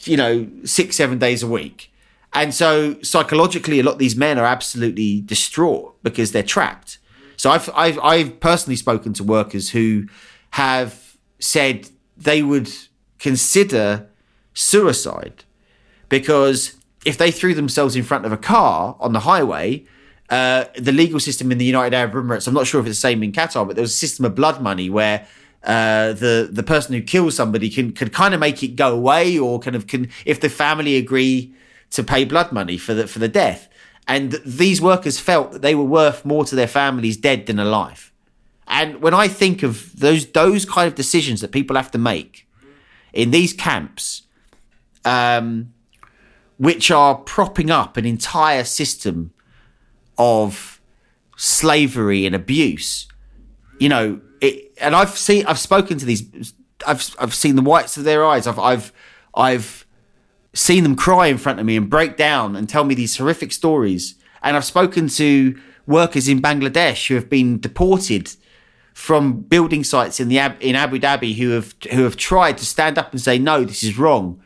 you 0.00 0.16
know 0.16 0.48
six 0.64 0.96
seven 0.96 1.18
days 1.18 1.42
a 1.42 1.46
week, 1.46 1.92
and 2.32 2.54
so 2.54 3.00
psychologically 3.02 3.80
a 3.80 3.82
lot 3.82 3.92
of 3.92 3.98
these 3.98 4.16
men 4.16 4.38
are 4.38 4.46
absolutely 4.46 5.20
distraught 5.22 5.96
because 6.02 6.32
they're 6.32 6.42
trapped. 6.42 6.98
So 7.42 7.50
I've 7.50 7.68
I've 7.74 7.98
I've 7.98 8.38
personally 8.38 8.76
spoken 8.76 9.14
to 9.14 9.24
workers 9.24 9.70
who 9.70 10.06
have 10.50 11.16
said 11.40 11.88
they 12.16 12.40
would 12.40 12.70
consider 13.18 14.06
suicide 14.54 15.42
because 16.08 16.76
if 17.04 17.18
they 17.18 17.32
threw 17.32 17.52
themselves 17.52 17.96
in 17.96 18.04
front 18.04 18.26
of 18.26 18.30
a 18.30 18.36
car 18.36 18.96
on 19.00 19.12
the 19.12 19.18
highway, 19.18 19.84
uh, 20.30 20.66
the 20.78 20.92
legal 20.92 21.18
system 21.18 21.50
in 21.50 21.58
the 21.58 21.64
United 21.64 21.96
Arab 21.96 22.12
Emirates, 22.12 22.46
I'm 22.46 22.54
not 22.54 22.68
sure 22.68 22.80
if 22.80 22.86
it's 22.86 22.98
the 22.98 23.08
same 23.08 23.24
in 23.24 23.32
Qatar, 23.32 23.66
but 23.66 23.74
there 23.74 23.82
was 23.82 23.90
a 23.90 23.96
system 23.96 24.24
of 24.24 24.36
blood 24.36 24.62
money 24.62 24.88
where 24.88 25.26
uh, 25.64 26.12
the 26.12 26.48
the 26.48 26.62
person 26.62 26.94
who 26.94 27.02
kills 27.02 27.34
somebody 27.34 27.68
can 27.70 27.90
can 27.90 28.08
kind 28.08 28.34
of 28.34 28.38
make 28.38 28.62
it 28.62 28.76
go 28.76 28.94
away, 28.94 29.36
or 29.36 29.58
kind 29.58 29.74
of 29.74 29.88
can 29.88 30.10
if 30.24 30.38
the 30.40 30.48
family 30.48 30.94
agree 30.94 31.52
to 31.90 32.04
pay 32.04 32.24
blood 32.24 32.52
money 32.52 32.78
for 32.78 32.94
the 32.94 33.08
for 33.08 33.18
the 33.18 33.26
death. 33.26 33.68
And 34.08 34.32
these 34.44 34.80
workers 34.80 35.20
felt 35.20 35.52
that 35.52 35.62
they 35.62 35.74
were 35.74 35.84
worth 35.84 36.24
more 36.24 36.44
to 36.44 36.54
their 36.54 36.66
families 36.66 37.16
dead 37.16 37.46
than 37.46 37.58
alive. 37.58 38.12
And 38.66 39.00
when 39.00 39.14
I 39.14 39.28
think 39.28 39.62
of 39.62 39.98
those 39.98 40.26
those 40.32 40.64
kind 40.64 40.88
of 40.88 40.94
decisions 40.94 41.40
that 41.40 41.52
people 41.52 41.76
have 41.76 41.90
to 41.92 41.98
make 41.98 42.48
in 43.12 43.30
these 43.30 43.52
camps, 43.52 44.22
um, 45.04 45.72
which 46.58 46.90
are 46.90 47.16
propping 47.16 47.70
up 47.70 47.96
an 47.96 48.06
entire 48.06 48.64
system 48.64 49.32
of 50.18 50.80
slavery 51.36 52.24
and 52.26 52.34
abuse. 52.34 53.08
You 53.78 53.88
know, 53.88 54.20
it, 54.40 54.72
and 54.80 54.94
I've 54.94 55.16
seen, 55.18 55.44
I've 55.46 55.58
spoken 55.58 55.98
to 55.98 56.06
these, 56.06 56.54
I've, 56.86 57.14
I've 57.18 57.34
seen 57.34 57.56
the 57.56 57.62
whites 57.62 57.96
of 57.96 58.04
their 58.04 58.24
eyes. 58.24 58.46
I've, 58.46 58.58
I've, 58.58 58.92
I've 59.34 59.86
seen 60.54 60.82
them 60.82 60.96
cry 60.96 61.28
in 61.28 61.38
front 61.38 61.60
of 61.60 61.66
me 61.66 61.76
and 61.76 61.88
break 61.88 62.16
down 62.16 62.56
and 62.56 62.68
tell 62.68 62.84
me 62.84 62.94
these 62.94 63.16
horrific 63.16 63.52
stories. 63.52 64.16
And 64.42 64.56
I've 64.56 64.64
spoken 64.64 65.08
to 65.08 65.58
workers 65.86 66.28
in 66.28 66.42
Bangladesh 66.42 67.08
who 67.08 67.14
have 67.14 67.30
been 67.30 67.60
deported 67.60 68.34
from 68.92 69.40
building 69.40 69.84
sites 69.84 70.20
in 70.20 70.28
the 70.28 70.38
in 70.60 70.76
Abu 70.76 70.98
Dhabi 70.98 71.36
who 71.36 71.50
have 71.50 71.74
who 71.92 72.02
have 72.02 72.16
tried 72.16 72.58
to 72.58 72.66
stand 72.66 72.98
up 72.98 73.12
and 73.12 73.20
say 73.20 73.38
no, 73.38 73.64
this 73.64 73.82
is 73.82 73.98
wrong 73.98 74.42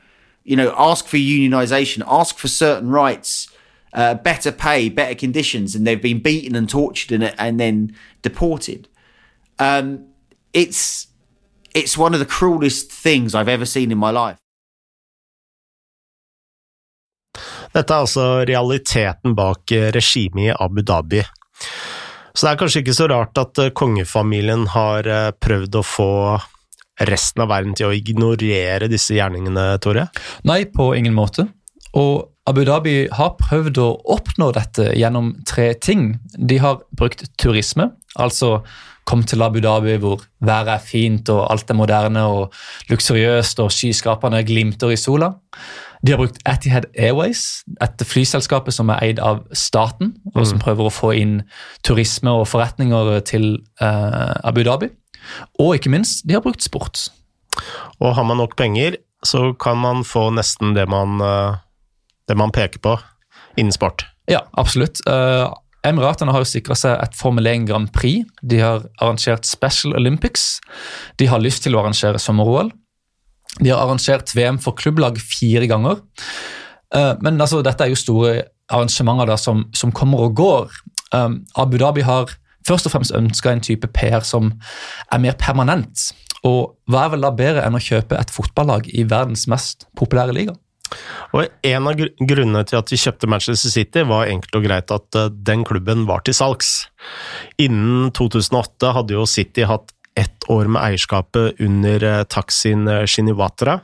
you 0.47 0.55
know, 0.55 0.73
ask 0.79 1.07
for 1.07 1.17
unionization, 1.17 2.05
ask 2.07 2.39
for 2.39 2.47
certain 2.47 2.89
rights, 2.89 3.49
uh, 3.93 4.15
better 4.15 4.53
pay, 4.53 4.89
better 4.89 5.15
conditions, 5.15 5.75
and 5.75 5.85
they've 5.85 6.01
been 6.01 6.21
beaten 6.21 6.55
and 6.55 6.71
tortured 6.71 7.11
and, 7.11 7.35
and 7.37 7.59
then 7.59 7.95
deported. 8.23 8.89
Um, 9.59 10.07
it's 10.53 11.09
it's 11.75 11.99
one 11.99 12.15
of 12.15 12.21
the 12.21 12.27
cruelest 12.27 12.91
things 12.91 13.35
I've 13.35 13.49
ever 13.49 13.67
seen 13.67 13.91
in 13.91 13.99
my 13.99 14.11
life. 14.11 14.39
Dette 17.77 17.93
er 17.93 18.07
altså 18.07 18.27
realiteten 18.49 19.35
bak 19.37 19.73
eh, 19.75 19.91
regimet 19.93 20.47
i 20.49 20.53
Abu 20.55 20.81
Dhabi. 20.81 21.21
Så 22.33 22.47
det 22.47 22.53
er 22.53 22.61
kanskje 22.61 22.83
ikke 22.83 22.97
så 22.97 23.09
rart 23.13 23.41
at 23.41 23.61
eh, 23.61 23.73
kongefamilien 23.77 24.65
har 24.73 25.09
eh, 25.09 25.33
prøvd 25.37 25.77
å 25.77 25.85
få 25.85 26.13
resten 27.07 27.45
av 27.45 27.51
verden 27.53 27.77
til 27.77 27.91
å 27.91 27.93
ignorere 27.93 28.89
disse 28.89 29.19
gjerningene, 29.19 29.75
Tore? 29.85 30.07
Nei, 30.49 30.63
på 30.73 30.95
ingen 30.97 31.13
måte. 31.17 31.45
Og 32.01 32.31
Abu 32.49 32.63
Dhabi 32.65 32.97
har 33.13 33.35
prøvd 33.37 33.83
å 33.83 33.91
oppnå 34.17 34.49
dette 34.57 34.89
gjennom 34.97 35.35
tre 35.49 35.75
ting. 35.77 36.15
De 36.33 36.57
har 36.63 36.81
brukt 36.97 37.27
turisme, 37.37 37.91
altså 38.17 38.63
kom 39.07 39.23
til 39.23 39.43
Abu 39.43 39.61
Dhabi 39.63 39.97
hvor 40.03 40.25
været 40.45 40.73
er 40.75 40.83
fint 40.83 41.31
og 41.33 41.47
alt 41.53 41.71
er 41.71 41.79
moderne 41.79 42.25
og 42.27 42.55
luksuriøst 42.91 43.61
og 43.63 43.73
skyskraperne 43.73 44.43
glimter 44.47 44.91
i 44.91 45.01
sola. 45.01 45.33
De 46.07 46.13
har 46.13 46.21
brukt 46.21 46.39
Etihad 46.47 46.85
Airways, 46.99 47.65
et 47.83 48.03
flyselskapet 48.07 48.75
som 48.75 48.91
er 48.93 49.01
eid 49.03 49.21
av 49.23 49.41
staten, 49.57 50.13
og 50.35 50.45
som 50.45 50.59
mm. 50.59 50.63
prøver 50.63 50.87
å 50.87 50.93
få 50.93 51.13
inn 51.17 51.39
turisme 51.87 52.35
og 52.37 52.47
forretninger 52.51 53.17
til 53.27 53.49
uh, 53.81 54.37
Abu 54.47 54.63
Dhabi. 54.67 54.91
Og 55.59 55.79
ikke 55.79 55.91
minst, 55.91 56.23
de 56.29 56.37
har 56.37 56.45
brukt 56.45 56.63
sport. 56.63 57.09
Og 57.99 58.15
har 58.15 58.27
man 58.29 58.39
nok 58.39 58.55
penger, 58.61 59.01
så 59.25 59.51
kan 59.59 59.81
man 59.83 60.05
få 60.07 60.29
nesten 60.37 60.77
det 60.77 60.85
man, 60.93 61.17
eh, 61.25 61.57
det 62.29 62.37
man 62.39 62.53
peker 62.55 62.83
på 62.85 62.93
innen 63.59 63.75
sport. 63.75 64.05
Ja, 64.31 64.45
absolutt. 64.61 65.01
Uh, 65.09 65.51
Emiratene 65.87 66.33
har 66.35 66.43
jo 66.43 66.49
sikra 66.51 66.75
seg 66.79 66.97
et 66.99 67.15
Formel 67.19 67.47
1 67.47 67.69
Grand 67.69 67.91
Prix. 67.95 68.25
De 68.43 68.59
har 68.63 68.87
arrangert 68.99 69.47
Special 69.47 69.95
Olympics. 69.99 70.57
De 71.21 71.29
har 71.31 71.43
lyst 71.43 71.63
til 71.67 71.77
å 71.77 71.83
arrangere 71.83 72.21
sommer-OL. 72.23 72.73
De 73.61 73.71
har 73.71 73.81
arrangert 73.81 74.35
VM 74.37 74.59
for 74.63 74.77
klubblag 74.79 75.21
fire 75.23 75.69
ganger. 75.71 76.03
Uh, 76.95 77.15
men 77.23 77.41
altså, 77.41 77.63
dette 77.65 77.87
er 77.87 77.93
jo 77.93 78.01
store 78.01 78.35
arrangementer 78.73 79.31
da, 79.31 79.39
som, 79.39 79.67
som 79.77 79.95
kommer 79.95 80.27
og 80.27 80.37
går. 80.39 80.75
Um, 81.15 81.45
Abu 81.57 81.79
Dhabi 81.79 82.05
har 82.07 82.35
først 82.67 82.89
og 82.89 82.97
fremst 82.97 83.15
ønska 83.15 83.53
en 83.53 83.63
type 83.63 83.89
PR 83.95 84.27
som 84.27 84.53
er 85.13 85.23
mer 85.23 85.39
permanent. 85.39 86.11
Og 86.47 86.77
hva 86.91 87.07
er 87.07 87.15
vel 87.15 87.27
da 87.27 87.33
bedre 87.35 87.65
enn 87.67 87.79
å 87.79 87.83
kjøpe 87.83 88.19
et 88.19 88.33
fotballag 88.35 88.91
i 88.91 89.07
verdens 89.09 89.47
mest 89.51 89.87
populære 89.99 90.35
liga? 90.35 90.57
Og 91.37 91.49
En 91.67 91.89
av 91.91 91.99
grunnene 91.99 92.63
til 92.69 92.79
at 92.79 92.91
de 92.91 92.99
kjøpte 93.01 93.29
Manchester 93.31 93.73
City, 93.73 94.05
var 94.09 94.31
enkelt 94.31 94.57
og 94.59 94.67
greit 94.67 94.95
at 94.95 95.19
eh, 95.19 95.33
den 95.49 95.65
klubben 95.67 96.07
var 96.09 96.25
til 96.27 96.37
salgs. 96.37 96.87
Innen 97.63 98.13
2008 98.17 98.95
hadde 98.97 99.17
jo 99.17 99.27
City 99.29 99.67
hatt 99.69 99.93
ett 100.17 100.47
år 100.53 100.71
med 100.71 100.83
eierskapet 100.83 101.61
under 101.61 102.07
eh, 102.07 102.25
Taksin 102.33 102.89
Shinawatra. 103.07 103.81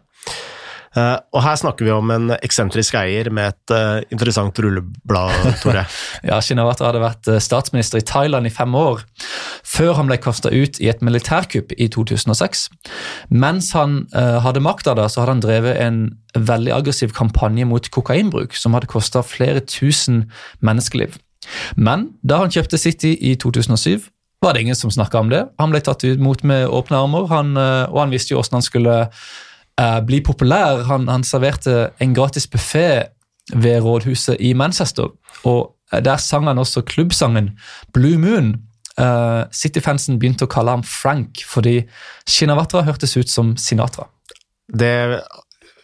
Uh, 0.92 1.16
og 1.32 1.40
her 1.40 1.56
snakker 1.56 1.86
vi 1.86 1.92
om 1.94 2.10
en 2.12 2.34
eksentrisk 2.36 2.98
eier 3.00 3.30
med 3.32 3.54
et 3.54 3.72
uh, 3.72 4.02
interessant 4.12 4.58
rulleblad, 4.60 5.46
Tore. 5.62 5.86
ja, 6.28 6.40
Shinawata 6.44 6.84
hadde 6.88 7.00
vært 7.00 7.28
eh, 7.32 7.40
statsminister 7.40 8.02
i 8.02 8.06
Thailand 8.06 8.48
i 8.48 8.52
fem 8.52 8.74
år, 8.76 9.00
før 9.64 9.96
han 9.96 10.10
ble 10.10 10.18
kasta 10.20 10.52
ut 10.52 10.80
i 10.82 10.90
et 10.92 11.00
militærkupp 11.04 11.72
i 11.80 11.88
2006. 11.92 12.66
Mens 13.32 13.70
han 13.76 14.02
hadde 14.12 14.60
makta, 14.64 14.94
så 15.08 15.22
hadde 15.22 15.32
han 15.32 15.42
drevet 15.44 15.78
en 15.80 16.00
veldig 16.36 16.74
aggressiv 16.76 17.14
kampanje 17.16 17.64
mot 17.68 17.88
kokainbruk, 17.94 18.56
som 18.58 18.76
hadde 18.76 18.90
kosta 18.90 19.22
flere 19.24 19.62
tusen 19.64 20.26
menneskeliv. 20.60 21.16
Men 21.76 22.10
da 22.20 22.42
han 22.42 22.52
kjøpte 22.52 22.80
City 22.80 23.14
i 23.16 23.34
2007, 23.40 24.10
var 24.44 24.54
det 24.54 24.66
ingen 24.66 24.76
som 24.76 24.92
snakka 24.92 25.22
om 25.22 25.32
det. 25.32 25.46
Han 25.62 25.72
ble 25.72 25.80
tatt 25.84 26.04
imot 26.08 26.44
med 26.48 26.66
åpne 26.68 27.00
armer, 27.00 27.30
han, 27.32 27.56
og 27.56 27.98
han 28.02 28.12
visste 28.12 28.34
jo 28.34 28.40
hvordan 28.42 28.58
han 28.60 28.66
skulle 28.66 28.98
uh, 29.80 30.00
bli 30.06 30.20
populær. 30.24 30.84
Han, 30.88 31.08
han 31.08 31.24
serverte 31.24 31.92
en 32.02 32.14
gratis 32.14 32.48
buffé 32.50 33.04
ved 33.52 33.80
rådhuset 33.82 34.36
i 34.40 34.52
Manchester. 34.52 35.12
Og 35.44 35.74
der 35.92 36.16
sang 36.16 36.46
han 36.48 36.58
også 36.58 36.84
klubbsangen 36.88 37.52
Blue 37.92 38.18
Moon. 38.18 38.54
Uh, 39.00 39.48
City-fansen 39.52 40.18
begynte 40.20 40.44
å 40.44 40.52
kalle 40.52 40.74
ham 40.74 40.82
Frank 40.84 41.40
fordi 41.48 41.78
Shinawatra 42.28 42.82
hørtes 42.84 43.16
ut 43.16 43.30
som 43.32 43.54
Sinatra. 43.56 44.04
Det 44.68 45.20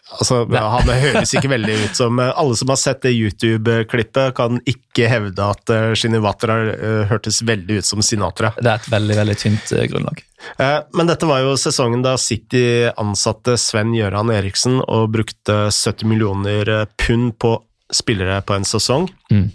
Altså, 0.09 0.41
Han 0.49 0.89
høres 0.89 1.35
ikke 1.37 1.51
veldig 1.51 1.75
ut 1.83 1.99
som 1.99 2.17
Alle 2.23 2.55
som 2.57 2.71
har 2.73 2.79
sett 2.81 3.03
det 3.05 3.11
YouTube-klippet, 3.13 4.33
kan 4.37 4.57
ikke 4.65 5.05
hevde 5.11 5.51
at 5.53 5.69
Shinivatra 5.69 6.57
Shinawatra 6.57 7.05
hørtes 7.11 7.43
veldig 7.45 7.79
ut 7.79 7.87
som 7.87 8.01
Sinatra. 8.03 8.53
Det 8.57 8.71
er 8.71 8.81
et 8.81 8.89
veldig 8.91 9.19
veldig 9.21 9.37
tynt 9.37 9.75
grunnlag. 9.91 10.23
Eh, 10.57 10.79
men 10.93 11.09
dette 11.09 11.27
var 11.27 11.43
jo 11.43 11.55
sesongen 11.59 12.03
da 12.05 12.15
City 12.19 12.89
ansatte 12.97 13.57
Sven 13.59 13.93
Gøran 13.95 14.31
Eriksen 14.33 14.79
og 14.81 15.11
brukte 15.15 15.67
70 15.73 16.07
millioner 16.09 16.73
eh, 16.75 16.85
pund 16.99 17.35
på 17.41 17.57
spillere 17.93 18.41
på 18.45 18.55
en 18.55 18.67
sesong. 18.67 19.09
Mm. 19.33 19.49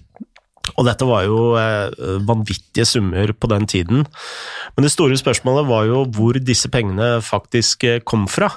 Og 0.74 0.86
dette 0.88 1.06
var 1.06 1.26
jo 1.26 1.54
eh, 1.60 1.92
vanvittige 2.26 2.86
summer 2.88 3.32
på 3.36 3.50
den 3.52 3.66
tiden. 3.70 4.06
Men 4.74 4.86
det 4.86 4.92
store 4.94 5.18
spørsmålet 5.20 5.68
var 5.68 5.84
jo 5.90 6.04
hvor 6.16 6.38
disse 6.40 6.70
pengene 6.72 7.18
faktisk 7.24 7.84
kom 8.08 8.26
fra. 8.30 8.50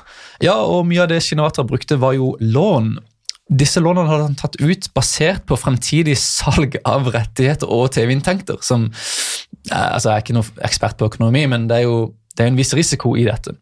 Ja, 0.43 0.55
og 0.63 0.87
mye 0.89 1.03
av 1.03 1.11
det 1.11 1.21
Shinawatra 1.25 1.67
brukte 1.67 1.99
var 2.01 2.15
jo 2.17 2.33
lån. 2.39 2.95
Disse 3.47 3.83
lånene 3.83 4.09
hadde 4.09 4.29
han 4.29 4.39
tatt 4.39 4.57
ut 4.59 4.89
basert 4.95 5.45
på 5.47 5.59
fremtidig 5.59 6.17
salg 6.19 6.79
av 6.87 7.11
rettigheter 7.13 7.69
og 7.71 7.91
TV-inntekter. 7.95 8.59
som 8.61 8.89
altså 9.71 10.09
Jeg 10.09 10.15
er 10.15 10.25
ikke 10.25 10.35
noen 10.35 10.65
ekspert 10.67 10.97
på 10.97 11.11
økonomi, 11.11 11.45
men 11.47 11.67
det 11.69 11.81
er 11.81 11.87
jo 11.87 12.15
det 12.37 12.45
er 12.45 12.51
en 12.51 12.59
viss 12.59 12.73
risiko 12.77 13.15
i 13.17 13.25
dette. 13.25 13.55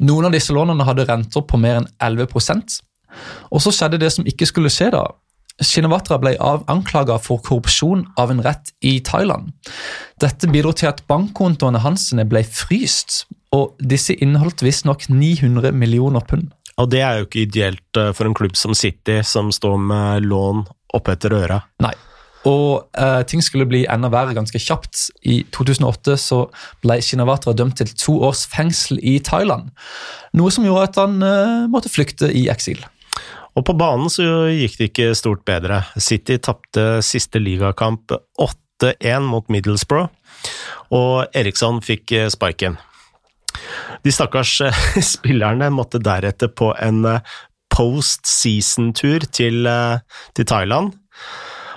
Noen 0.00 0.28
av 0.28 0.34
disse 0.34 0.54
lånene 0.54 0.84
hadde 0.86 1.06
renter 1.08 1.42
på 1.42 1.58
mer 1.58 1.80
enn 1.80 1.88
11% 1.98 2.80
og 3.50 3.62
så 3.62 3.72
skjedde 3.74 4.00
det 4.02 4.10
som 4.14 4.26
ikke 4.28 4.48
skulle 4.48 4.72
skje 4.72 4.90
da. 4.94 5.04
Shinawatra 5.62 6.18
ble 6.20 6.34
anklaga 6.68 7.16
for 7.22 7.40
korrupsjon 7.44 8.04
av 8.20 8.32
en 8.32 8.42
rett 8.44 8.74
i 8.84 8.98
Thailand. 9.04 9.54
Dette 10.20 10.50
bidro 10.52 10.74
til 10.76 10.90
at 10.90 11.02
bankkontoene 11.08 11.80
hans 11.84 12.10
ble 12.28 12.42
fryst, 12.44 13.24
og 13.56 13.76
disse 13.80 14.16
inneholdt 14.20 14.64
visstnok 14.64 15.08
900 15.08 15.72
millioner 15.72 16.24
pund. 16.28 16.50
Og 16.76 16.90
det 16.92 17.00
er 17.00 17.20
jo 17.20 17.28
ikke 17.28 17.46
ideelt 17.46 18.00
eh, 18.00 18.12
for 18.12 18.28
en 18.28 18.36
klubb 18.36 18.56
som 18.58 18.76
City, 18.76 19.22
som 19.24 19.48
står 19.54 19.78
med 19.80 20.26
lån 20.28 20.66
oppetter 20.96 21.32
øra. 21.32 21.62
Nei, 21.80 21.94
og 22.46 22.86
eh, 22.94 23.22
ting 23.26 23.42
skulle 23.42 23.66
bli 23.68 23.84
enda 23.90 24.10
verre 24.12 24.36
ganske 24.36 24.60
kjapt. 24.62 25.08
I 25.26 25.40
2008 25.54 26.18
så 26.20 26.42
ble 26.84 26.98
Shinawatra 27.02 27.56
dømt 27.56 27.80
til 27.80 27.90
to 27.96 28.18
års 28.28 28.44
fengsel 28.52 29.00
i 29.02 29.16
Thailand. 29.24 29.72
Noe 30.36 30.52
som 30.54 30.66
gjorde 30.66 30.90
at 30.90 31.00
han 31.00 31.16
eh, 31.24 31.64
måtte 31.72 31.92
flykte 31.92 32.30
i 32.30 32.46
eksil. 32.52 32.84
Og 33.56 33.64
på 33.64 33.74
banen 33.78 34.10
så 34.12 34.46
gikk 34.52 34.76
det 34.78 34.90
ikke 34.90 35.14
stort 35.16 35.44
bedre. 35.48 35.80
City 35.96 36.36
tapte 36.42 37.00
siste 37.06 37.40
ligakamp 37.40 38.12
8-1 38.12 39.24
mot 39.24 39.48
Middlesbrough, 39.52 40.10
og 40.92 41.36
Eriksson 41.36 41.80
fikk 41.84 42.12
eh, 42.12 42.28
sparken. 42.32 42.76
De 44.04 44.12
stakkars 44.12 44.58
spillerne 45.14 45.70
måtte 45.72 46.02
deretter 46.04 46.52
på 46.52 46.74
en 46.76 47.02
post 47.72 48.28
season-tur 48.28 49.24
til, 49.32 49.66
til 50.36 50.48
Thailand. 50.48 50.92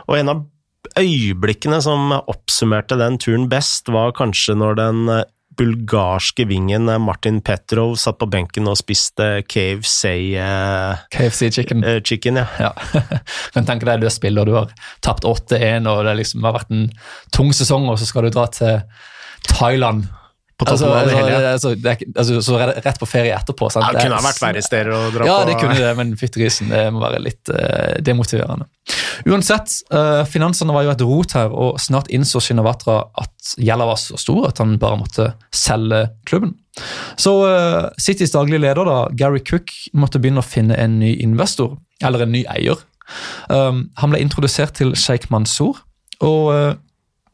Og 0.10 0.18
en 0.20 0.32
av 0.34 0.44
øyeblikkene 1.00 1.80
som 1.84 2.14
oppsummerte 2.20 2.98
den 3.00 3.18
turen 3.22 3.48
best, 3.52 3.90
var 3.94 4.16
kanskje 4.18 4.58
når 4.60 4.80
den 4.80 5.04
eh, 5.14 5.28
bulgarske 5.60 6.46
vingen 6.48 6.90
eh, 6.90 7.02
Martin 7.02 7.42
Petrov 7.46 7.98
satt 8.00 8.20
på 8.22 8.30
benken 8.32 8.70
og 8.72 8.78
spiste 8.80 9.28
KFC 9.50 10.14
eh, 10.40 11.02
KFC 11.14 11.50
chicken. 11.60 11.84
Eh, 11.84 12.00
chicken 12.06 12.40
ja. 12.40 12.48
ja. 12.60 12.72
Men 13.56 13.68
tenk 13.68 13.84
deg 13.88 14.04
du 14.04 14.10
spiller, 14.14 14.48
og 14.48 14.50
du 14.50 14.58
har 14.58 14.94
tapt 15.06 15.28
8-1, 15.28 15.90
og 15.90 16.06
det 16.08 16.16
liksom 16.22 16.48
har 16.48 16.56
vært 16.62 16.72
en 16.76 16.88
tung 17.36 17.52
sesong, 17.56 17.90
og 17.92 18.00
så 18.00 18.08
skal 18.10 18.28
du 18.28 18.34
dra 18.36 18.48
til 18.56 18.80
Thailand 19.50 20.08
på 20.60 20.66
toppen 20.68 20.74
altså, 20.74 20.88
av 20.92 21.08
det 21.08 21.16
hele. 21.16 21.52
Altså, 21.54 21.70
det 21.80 21.92
er, 21.92 22.02
altså, 22.20 22.42
så 22.44 22.58
rett 22.60 23.00
på 23.00 23.08
ferie 23.08 23.36
etterpå. 23.36 23.70
Sant? 23.72 23.86
Ja, 23.86 23.96
det 23.96 24.04
kunne 24.04 24.18
ha 24.20 24.26
vært 24.26 24.42
verre 24.44 24.64
steder 24.66 24.92
å 24.92 25.00
dra 25.14 25.28
ja, 25.28 25.36
på. 25.38 25.40
Ja, 25.40 25.48
det 25.48 25.56
kunne 25.62 25.78
det, 25.80 25.92
men 25.96 26.12
fyttegrisen, 26.20 26.74
det 26.74 26.82
må 26.92 27.04
være 27.04 27.22
litt 27.24 27.52
uh, 27.54 27.96
demotiverende. 28.04 28.68
Uansett, 29.30 29.78
uh, 29.96 30.26
finansene 30.28 30.76
var 30.76 30.84
jo 30.84 30.92
et 30.92 31.04
rot 31.08 31.36
her, 31.38 31.56
og 31.56 31.80
snart 31.80 32.12
innså 32.12 32.42
Shinawatra 32.44 32.98
at 33.24 33.54
gjelda 33.56 33.88
var 33.88 34.02
så 34.02 34.20
stor 34.20 34.50
at 34.50 34.60
han 34.60 34.76
bare 34.82 35.00
måtte 35.00 35.30
selge 35.56 36.04
klubben. 36.28 36.58
Så 37.20 37.38
uh, 37.48 37.88
Citys 38.02 38.36
daglige 38.36 38.66
leder, 38.66 38.84
da, 38.84 39.00
Gary 39.16 39.40
Cook, 39.48 39.72
måtte 39.96 40.20
begynne 40.20 40.44
å 40.44 40.50
finne 40.50 40.76
en 40.76 41.00
ny 41.00 41.14
investor, 41.24 41.78
eller 42.04 42.28
en 42.28 42.36
ny 42.36 42.44
eier. 42.52 42.84
Um, 43.48 43.88
han 44.04 44.12
ble 44.12 44.20
introdusert 44.28 44.76
til 44.82 44.92
Sheikh 45.00 45.32
Mansour. 45.32 45.80
og 46.20 46.76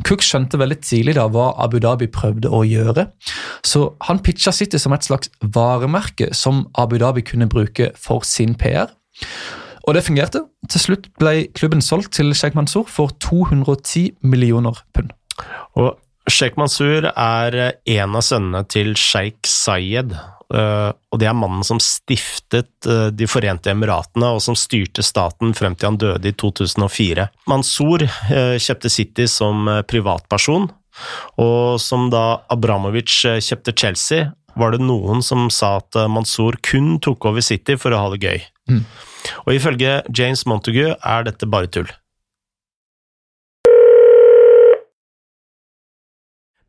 Cook 0.04 0.24
skjønte 0.26 0.60
veldig 0.60 0.78
tidlig 0.84 1.16
da 1.18 1.26
hva 1.32 1.54
Abu 1.64 1.78
Dhabi 1.82 2.10
prøvde 2.12 2.52
å 2.52 2.64
gjøre, 2.68 3.08
så 3.66 3.88
han 4.06 4.20
pitcha 4.26 4.52
City 4.54 4.80
som 4.82 4.94
et 4.94 5.08
slags 5.08 5.32
varemerke 5.56 6.32
som 6.36 6.66
Abu 6.78 6.98
Dhabi 7.02 7.24
kunne 7.26 7.50
bruke 7.50 7.92
for 7.96 8.28
sin 8.28 8.58
PR. 8.60 8.92
Og 9.86 9.94
det 9.94 10.04
fungerte. 10.04 10.42
Til 10.70 10.82
slutt 10.82 11.12
ble 11.22 11.46
klubben 11.54 11.82
solgt 11.82 12.16
til 12.18 12.34
Sheikh 12.34 12.58
Mansour 12.58 12.88
for 12.90 13.14
210 13.22 14.18
millioner 14.26 14.82
pund. 14.98 15.14
Og 15.78 15.94
Sheikh 16.30 16.58
Mansour 16.58 17.12
er 17.12 17.58
en 17.86 18.18
av 18.18 18.26
sønnene 18.26 18.64
til 18.66 18.96
sjeik 18.98 19.46
Sayed, 19.46 20.16
og 20.54 21.20
det 21.20 21.28
er 21.30 21.38
mannen 21.38 21.66
som 21.66 21.80
stiftet 21.82 22.88
eh, 22.90 23.08
De 23.16 23.28
forente 23.30 23.72
emiratene, 23.72 24.30
og 24.36 24.44
som 24.46 24.58
styrte 24.58 25.04
staten 25.06 25.56
frem 25.58 25.74
til 25.76 25.90
han 25.90 26.00
døde 26.02 26.30
i 26.30 26.36
2004. 26.38 27.28
Mansour 27.50 28.06
eh, 28.06 28.56
kjøpte 28.62 28.92
City 28.94 29.26
som 29.32 29.70
privatperson, 29.90 30.70
og 31.42 31.82
som 31.82 32.10
da 32.14 32.42
Abramovic 32.54 33.18
kjøpte 33.44 33.74
Chelsea, 33.76 34.30
var 34.56 34.72
det 34.72 34.86
noen 34.86 35.20
som 35.26 35.50
sa 35.52 35.76
at 35.82 35.98
Mansour 36.08 36.56
kun 36.64 36.96
tok 37.04 37.28
over 37.28 37.44
City 37.44 37.76
for 37.76 37.92
å 37.92 38.06
ha 38.06 38.14
det 38.14 38.22
gøy. 38.24 38.46
Mm. 38.72 38.86
Og 39.44 39.52
ifølge 39.58 39.98
James 40.16 40.46
Montague 40.48 40.96
er 40.96 41.28
dette 41.28 41.50
bare 41.50 41.68
tull. 41.68 41.90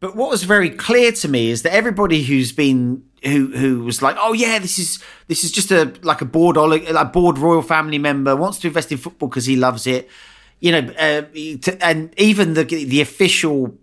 But 0.01 0.15
what 0.15 0.31
was 0.31 0.45
very 0.45 0.71
clear 0.71 1.11
to 1.13 1.29
me 1.29 1.51
is 1.51 1.63
that 1.63 1.73
everybody 1.73 2.23
who's 2.23 2.53
been 2.53 3.03
who 3.25 3.49
who 3.57 3.85
was 3.85 4.03
like, 4.03 4.17
oh 4.19 4.33
yeah, 4.33 4.59
this 4.59 4.79
is 4.79 5.03
this 5.29 5.43
is 5.43 5.51
just 5.51 5.71
a 5.71 5.93
like 6.03 6.21
a 6.21 6.27
board 6.27 6.57
a 6.57 7.05
board 7.05 7.39
royal 7.39 7.63
family 7.63 7.99
member 7.99 8.37
wants 8.37 8.59
to 8.59 8.69
invest 8.69 8.93
in 8.93 8.99
football 8.99 9.29
because 9.29 9.47
he 9.47 9.57
loves 9.57 9.87
it, 9.87 10.09
you 10.61 10.73
know, 10.73 10.93
uh, 10.99 11.23
and 11.81 12.13
even 12.19 12.55
the 12.55 12.65
the 12.65 13.01
official 13.01 13.79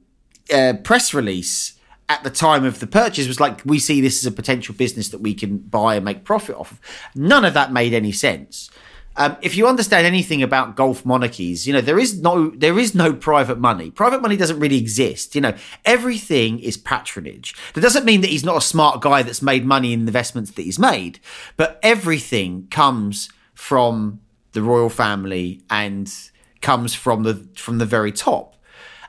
uh, 0.54 0.74
press 0.84 1.14
release 1.14 1.74
at 2.10 2.24
the 2.24 2.30
time 2.30 2.64
of 2.64 2.80
the 2.80 2.88
purchase 2.88 3.28
was 3.28 3.40
like, 3.40 3.62
we 3.66 3.80
see 3.80 4.02
this 4.02 4.20
as 4.20 4.26
a 4.26 4.36
potential 4.36 4.76
business 4.76 5.10
that 5.10 5.22
we 5.22 5.34
can 5.34 5.58
buy 5.58 5.96
and 5.96 6.06
make 6.06 6.24
profit 6.24 6.56
off 6.56 6.72
of. 6.72 6.82
None 7.16 7.46
of 7.46 7.54
that 7.54 7.72
made 7.72 7.94
any 7.94 8.12
sense. 8.12 8.70
Um, 9.16 9.38
if 9.42 9.56
you 9.56 9.68
understand 9.68 10.08
anything 10.08 10.42
about 10.42 10.76
Gulf 10.76 11.06
monarchies, 11.06 11.68
you 11.68 11.74
know 11.74 11.82
there 11.82 12.00
is 12.00 12.20
no 12.20 12.50
there 12.50 12.80
is 12.80 12.96
no 12.96 13.14
private 13.14 13.60
money. 13.60 13.92
Private 13.92 14.22
money 14.22 14.38
doesn't 14.38 14.60
really 14.60 14.78
exist. 14.78 15.36
You 15.36 15.42
know 15.42 15.56
everything 15.86 16.60
is 16.60 16.78
patronage. 16.78 17.56
That 17.74 17.82
doesn't 17.82 18.06
mean 18.06 18.22
that 18.22 18.30
he's 18.30 18.44
not 18.44 18.58
a 18.58 18.62
smart 18.62 19.02
guy 19.02 19.22
that's 19.22 19.42
made 19.42 19.66
money 19.66 19.94
in 19.94 20.02
investments 20.02 20.52
that 20.52 20.64
he's 20.64 20.80
made, 20.80 21.20
but 21.58 21.80
everything 21.84 22.68
comes 22.72 23.30
from 23.54 24.20
the 24.54 24.62
royal 24.62 24.90
family 24.90 25.62
and 25.70 26.12
comes 26.62 26.96
from 26.96 27.24
the 27.24 27.48
from 27.56 27.78
the 27.78 27.86
very 27.86 28.12
top. 28.12 28.56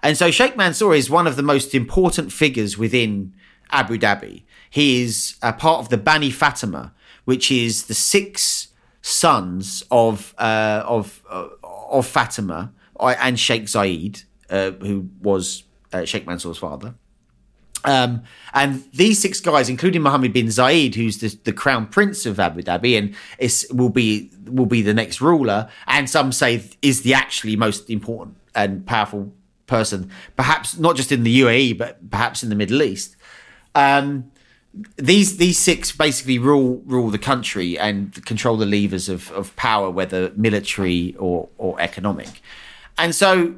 And 0.02 0.18
so 0.18 0.30
Sheikh 0.30 0.54
Mansour 0.54 0.92
is 0.92 1.08
one 1.08 1.26
of 1.26 1.36
the 1.36 1.42
most 1.42 1.74
important 1.74 2.30
figures 2.30 2.76
within 2.76 3.32
Abu 3.70 3.96
Dhabi. 3.96 4.42
He 4.68 5.02
is 5.02 5.36
a 5.40 5.52
part 5.52 5.78
of 5.80 5.88
the 5.88 5.96
Bani 5.96 6.30
Fatima, 6.30 6.92
which 7.24 7.50
is 7.50 7.86
the 7.86 7.94
six 7.94 8.68
sons 9.06 9.84
of 9.90 10.34
uh, 10.38 10.82
of 10.86 11.22
uh, 11.28 11.48
of 11.62 12.06
Fatima 12.06 12.72
and 12.98 13.38
Sheikh 13.38 13.64
Zayed, 13.64 14.24
uh, 14.48 14.70
who 14.70 15.10
was 15.20 15.64
uh, 15.92 16.06
Sheikh 16.06 16.26
Mansour's 16.26 16.56
father. 16.56 16.94
Um, 17.84 18.22
and 18.54 18.82
these 18.94 19.20
six 19.20 19.40
guys, 19.40 19.68
including 19.68 20.00
Mohammed 20.00 20.32
bin 20.32 20.46
Zayed, 20.46 20.94
who's 20.94 21.18
the, 21.18 21.36
the 21.44 21.52
crown 21.52 21.86
prince 21.86 22.24
of 22.24 22.40
Abu 22.40 22.62
Dhabi 22.62 22.96
and 22.96 23.14
is 23.38 23.66
will 23.70 23.90
be 23.90 24.30
will 24.46 24.64
be 24.64 24.80
the 24.80 24.94
next 24.94 25.20
ruler, 25.20 25.68
and 25.86 26.08
some 26.08 26.32
say 26.32 26.64
is 26.80 27.02
the 27.02 27.12
actually 27.12 27.56
most 27.56 27.90
important 27.90 28.38
and 28.54 28.86
powerful 28.86 29.34
person, 29.66 30.10
perhaps 30.34 30.78
not 30.78 30.96
just 30.96 31.12
in 31.12 31.24
the 31.24 31.40
UAE, 31.42 31.76
but 31.76 32.10
perhaps 32.10 32.42
in 32.42 32.48
the 32.48 32.56
Middle 32.56 32.82
East. 32.82 33.16
Um, 33.74 34.30
these 34.96 35.36
these 35.36 35.58
six 35.58 35.92
basically 35.92 36.38
rule 36.38 36.82
rule 36.84 37.10
the 37.10 37.18
country 37.18 37.78
and 37.78 38.24
control 38.24 38.56
the 38.56 38.66
levers 38.66 39.08
of, 39.08 39.30
of 39.32 39.54
power, 39.56 39.90
whether 39.90 40.32
military 40.36 41.14
or 41.18 41.48
or 41.58 41.80
economic. 41.80 42.40
And 42.98 43.14
so 43.14 43.56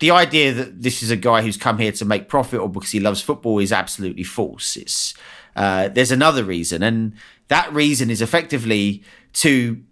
the 0.00 0.10
idea 0.10 0.52
that 0.52 0.82
this 0.82 1.02
is 1.02 1.10
a 1.10 1.16
guy 1.16 1.42
who's 1.42 1.56
come 1.56 1.78
here 1.78 1.92
to 1.92 2.04
make 2.04 2.28
profit 2.28 2.60
or 2.60 2.68
because 2.68 2.92
he 2.92 3.00
loves 3.00 3.20
football 3.20 3.58
is 3.58 3.72
absolutely 3.72 4.24
false. 4.24 4.76
It's 4.76 5.14
uh, 5.56 5.88
there's 5.88 6.12
another 6.12 6.44
reason, 6.44 6.82
and 6.82 7.14
that 7.48 7.72
reason 7.72 8.10
is 8.10 8.22
effectively 8.22 9.02
to 9.34 9.82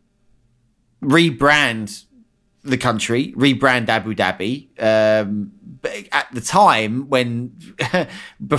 rebrand 1.03 2.05
the 2.70 2.79
country, 2.79 3.33
rebrand 3.37 3.88
Abu 3.88 4.14
Dhabi. 4.14 4.68
Um, 4.83 5.52
at 6.12 6.26
the 6.33 6.40
time 6.40 7.09
when, 7.09 7.57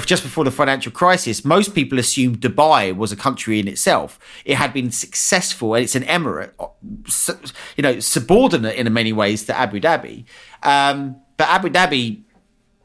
just 0.05 0.23
before 0.23 0.43
the 0.43 0.51
financial 0.51 0.91
crisis, 0.91 1.43
most 1.43 1.75
people 1.75 1.99
assumed 1.99 2.39
Dubai 2.39 2.95
was 2.95 3.11
a 3.11 3.15
country 3.15 3.59
in 3.59 3.67
itself. 3.67 4.19
It 4.45 4.55
had 4.55 4.73
been 4.73 4.91
successful, 4.91 5.75
and 5.75 5.83
it's 5.83 5.95
an 5.95 6.03
emirate, 6.03 6.51
you 7.75 7.83
know, 7.83 7.99
subordinate 7.99 8.75
in 8.75 8.91
many 8.93 9.13
ways 9.13 9.45
to 9.45 9.57
Abu 9.57 9.79
Dhabi. 9.79 10.25
Um, 10.63 11.17
but 11.37 11.47
Abu 11.49 11.69
Dhabi, 11.69 12.23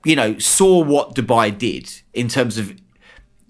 you 0.05 0.17
know, 0.17 0.39
saw 0.39 0.83
what 0.83 1.15
Dubai 1.15 1.57
did 1.57 2.03
in 2.13 2.29
terms 2.29 2.59
of 2.59 2.75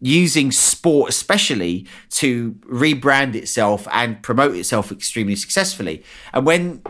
using 0.00 0.50
sport, 0.50 1.08
especially 1.08 1.86
to 2.10 2.52
rebrand 2.66 3.34
itself 3.34 3.86
and 3.92 4.20
promote 4.22 4.56
itself 4.56 4.90
extremely 4.90 5.36
successfully. 5.36 6.02
And 6.32 6.44
when 6.44 6.82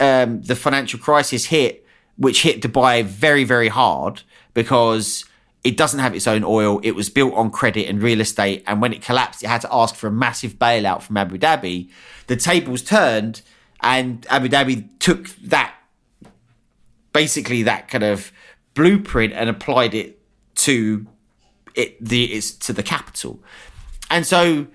um, 0.00 0.42
the 0.42 0.56
financial 0.56 0.98
crisis 0.98 1.46
hit, 1.46 1.86
which 2.16 2.42
hit 2.42 2.62
Dubai 2.62 3.04
very, 3.04 3.44
very 3.44 3.68
hard 3.68 4.22
because 4.54 5.24
it 5.62 5.76
doesn't 5.76 6.00
have 6.00 6.14
its 6.14 6.26
own 6.26 6.42
oil. 6.42 6.80
It 6.82 6.92
was 6.92 7.10
built 7.10 7.34
on 7.34 7.50
credit 7.50 7.86
and 7.88 8.02
real 8.02 8.20
estate. 8.20 8.64
And 8.66 8.80
when 8.80 8.92
it 8.92 9.02
collapsed, 9.02 9.42
it 9.42 9.48
had 9.48 9.60
to 9.60 9.72
ask 9.72 9.94
for 9.94 10.06
a 10.06 10.12
massive 10.12 10.58
bailout 10.58 11.02
from 11.02 11.16
Abu 11.16 11.38
Dhabi. 11.38 11.90
The 12.26 12.36
tables 12.36 12.82
turned 12.82 13.42
and 13.82 14.26
Abu 14.30 14.48
Dhabi 14.48 14.88
took 14.98 15.28
that 15.36 15.74
basically 17.12 17.62
that 17.64 17.88
kind 17.88 18.04
of 18.04 18.32
blueprint 18.74 19.32
and 19.32 19.50
applied 19.50 19.94
it 19.94 20.18
to 20.54 21.06
it 21.74 22.02
the 22.04 22.24
it's 22.24 22.50
to 22.50 22.72
the 22.72 22.82
capital 22.82 23.40
and 24.10 24.26
so 24.26 24.66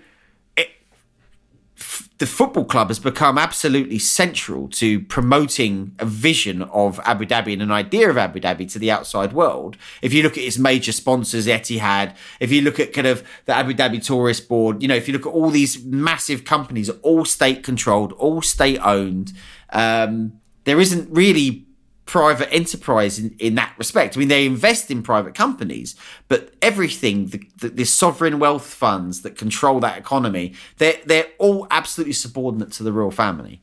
the 2.18 2.26
football 2.26 2.66
club 2.66 2.88
has 2.88 3.00
become 3.00 3.38
absolutely 3.38 4.00
central 4.00 4.68
to 4.70 5.02
promoting 5.02 5.94
a 6.00 6.06
vision 6.06 6.62
of 6.64 7.00
Abu 7.04 7.26
Dhabi 7.26 7.54
and 7.54 7.62
an 7.62 7.72
idea 7.72 8.10
of 8.10 8.18
Abu 8.18 8.40
Dhabi 8.40 8.72
to 8.72 8.80
the 8.80 8.90
outside 8.92 9.34
world. 9.34 9.78
If 10.02 10.14
you 10.14 10.24
look 10.24 10.38
at 10.38 10.44
its 10.44 10.58
major 10.58 10.92
sponsors, 10.92 11.48
Etihad, 11.48 12.16
if 12.40 12.52
you 12.52 12.62
look 12.62 12.80
at 12.80 12.94
kind 12.94 13.08
of 13.08 13.24
the 13.46 13.54
Abu 13.54 13.74
Dhabi 13.74 14.04
Tourist 14.04 14.48
Board, 14.48 14.82
you 14.82 14.88
know, 14.88 14.96
if 14.96 15.08
you 15.08 15.14
look 15.14 15.26
at 15.26 15.34
all 15.34 15.50
these 15.50 15.84
massive 15.84 16.46
companies, 16.46 16.90
all 17.02 17.26
state 17.26 17.64
controlled, 17.64 18.14
all 18.14 18.42
state 18.42 18.80
owned, 18.80 19.34
um, 19.72 20.40
there 20.64 20.80
isn't 20.80 21.10
really 21.12 21.65
private 22.06 22.54
enterprise 22.54 23.20
in, 23.20 23.36
in 23.40 23.56
that 23.56 23.74
respect. 23.78 24.16
I 24.16 24.20
mean, 24.20 24.28
they 24.28 24.46
invest 24.46 24.92
in 24.92 25.02
private 25.02 25.34
companies, 25.34 25.96
but 26.28 26.54
everything, 26.62 27.28
the, 27.28 27.42
the, 27.62 27.70
the, 27.70 27.86
sovereign 27.86 28.40
wealth 28.40 28.66
funds 28.66 29.22
that 29.22 29.38
control 29.38 29.80
that 29.80 29.98
economy, 29.98 30.54
they're, 30.78 31.00
they're 31.06 31.28
all 31.40 31.68
absolutely 31.72 32.14
subordinate 32.14 32.72
to 32.74 32.84
the 32.84 32.92
royal 32.92 33.12
family. 33.12 33.62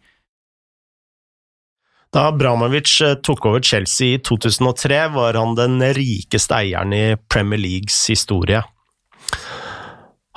Da 2.12 2.28
Abramovic 2.28 3.00
eh, 3.00 3.14
tok 3.14 3.46
over 3.46 3.60
Chelsea 3.60 4.14
i 4.14 4.18
2003, 4.18 5.08
var 5.08 5.34
han 5.34 5.54
den 5.56 5.80
rikeste 5.96 6.58
eieren 6.58 6.92
i 6.92 7.16
Premier 7.16 7.58
Leagues 7.58 8.04
historie. 8.08 8.60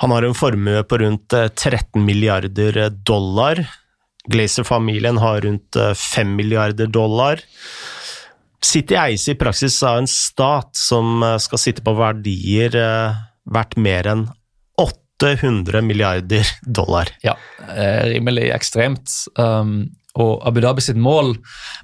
Han 0.00 0.10
har 0.10 0.22
en 0.22 0.34
formue 0.34 0.82
på 0.88 0.98
rundt 0.98 1.28
13 1.30 1.78
eh, 1.94 2.02
milliarder 2.04 2.90
dollar. 2.90 3.66
Glazer-familien 4.28 5.18
har 5.18 5.40
rundt 5.40 5.76
5 5.96 6.26
eh, 6.26 6.36
milliarder 6.36 6.86
dollar. 6.86 7.44
City 8.66 8.96
eies 8.98 9.28
i 9.30 9.36
praksis 9.38 9.78
av 9.86 10.00
en 10.00 10.08
stat 10.10 10.74
som 10.78 11.22
eh, 11.22 11.36
skal 11.42 11.62
sitte 11.62 11.84
på 11.86 11.94
verdier 11.98 12.74
eh, 12.80 13.20
verdt 13.54 13.78
mer 13.78 14.08
enn 14.10 14.26
800 14.82 15.84
milliarder 15.86 16.48
dollar. 16.62 17.12
Ja, 17.22 17.36
eh, 17.68 18.02
rimelig 18.10 18.50
ekstremt. 18.56 19.12
Um, 19.38 19.92
og 20.16 20.40
Abu 20.48 20.62
Dhabi 20.64 20.80
sitt 20.80 20.96
mål 20.96 21.34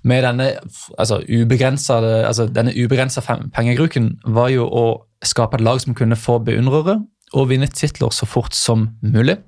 med 0.08 0.24
denne 0.24 0.48
altså, 0.96 1.20
altså, 1.20 2.46
denne 2.48 2.72
ubegrensa 2.72 3.20
pengebruken 3.52 4.14
var 4.24 4.48
jo 4.54 4.64
å 4.64 4.84
skape 5.24 5.58
et 5.58 5.64
lag 5.64 5.82
som 5.82 5.96
kunne 5.96 6.16
få 6.16 6.38
beundrere 6.44 7.02
og 7.36 7.48
vinne 7.48 7.68
titler 7.68 8.12
så 8.12 8.28
fort 8.28 8.56
som 8.56 8.88
mulig. 9.04 9.38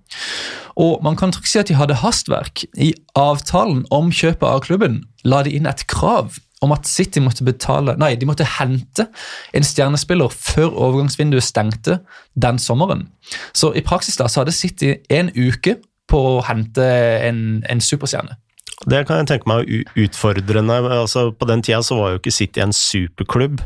Og 0.81 1.01
man 1.05 1.17
kan 1.17 1.33
trygt 1.33 1.51
si 1.51 1.61
at 1.61 1.69
de 1.69 1.77
hadde 1.79 2.01
hastverk. 2.01 2.65
I 2.77 2.93
avtalen 3.19 3.85
om 3.95 4.13
kjøpet 4.13 4.47
av 4.49 4.63
klubben 4.65 5.03
la 5.25 5.43
de 5.45 5.53
inn 5.57 5.69
et 5.69 5.85
krav 5.91 6.39
om 6.65 6.75
at 6.75 6.89
City 6.89 7.23
måtte 7.23 7.47
betale, 7.47 7.97
nei, 8.01 8.15
de 8.19 8.29
måtte 8.29 8.47
hente 8.59 9.09
en 9.55 9.67
stjernespiller 9.67 10.33
før 10.33 10.73
overgangsvinduet 10.73 11.45
stengte 11.45 12.01
den 12.35 12.61
sommeren. 12.63 13.09
Så 13.57 13.73
i 13.77 13.85
praksis 13.85 14.19
da, 14.21 14.29
så 14.29 14.43
hadde 14.43 14.57
City 14.57 14.95
en 15.13 15.31
uke 15.37 15.79
på 16.11 16.21
å 16.35 16.41
hente 16.47 16.85
en, 17.29 17.63
en 17.71 17.83
superstjerne. 17.83 18.39
Det 18.91 19.05
kan 19.07 19.23
jeg 19.23 19.31
tenke 19.31 19.49
meg 19.49 19.71
utfordrende. 19.97 20.77
Altså, 20.93 21.29
på 21.33 21.49
den 21.49 21.63
tida 21.65 21.81
så 21.85 21.97
var 22.01 22.15
jo 22.15 22.21
ikke 22.21 22.35
City 22.35 22.63
en 22.65 22.75
superklubb. 22.75 23.63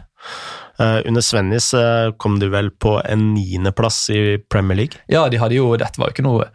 Uh, 0.79 1.01
under 1.11 1.25
Svennis 1.27 1.73
uh, 1.75 2.13
kom 2.23 2.37
du 2.39 2.45
vel 2.53 2.69
på 2.71 2.93
en 3.03 3.33
niendeplass 3.35 3.97
i 4.15 4.37
Premier 4.47 4.79
League? 4.79 5.01
Ja, 5.11 5.25
de 5.27 5.41
hadde 5.43 5.57
jo, 5.57 5.73
dette 5.75 5.99
var 5.99 6.13
jo 6.13 6.15
ikke 6.15 6.25
noe 6.27 6.47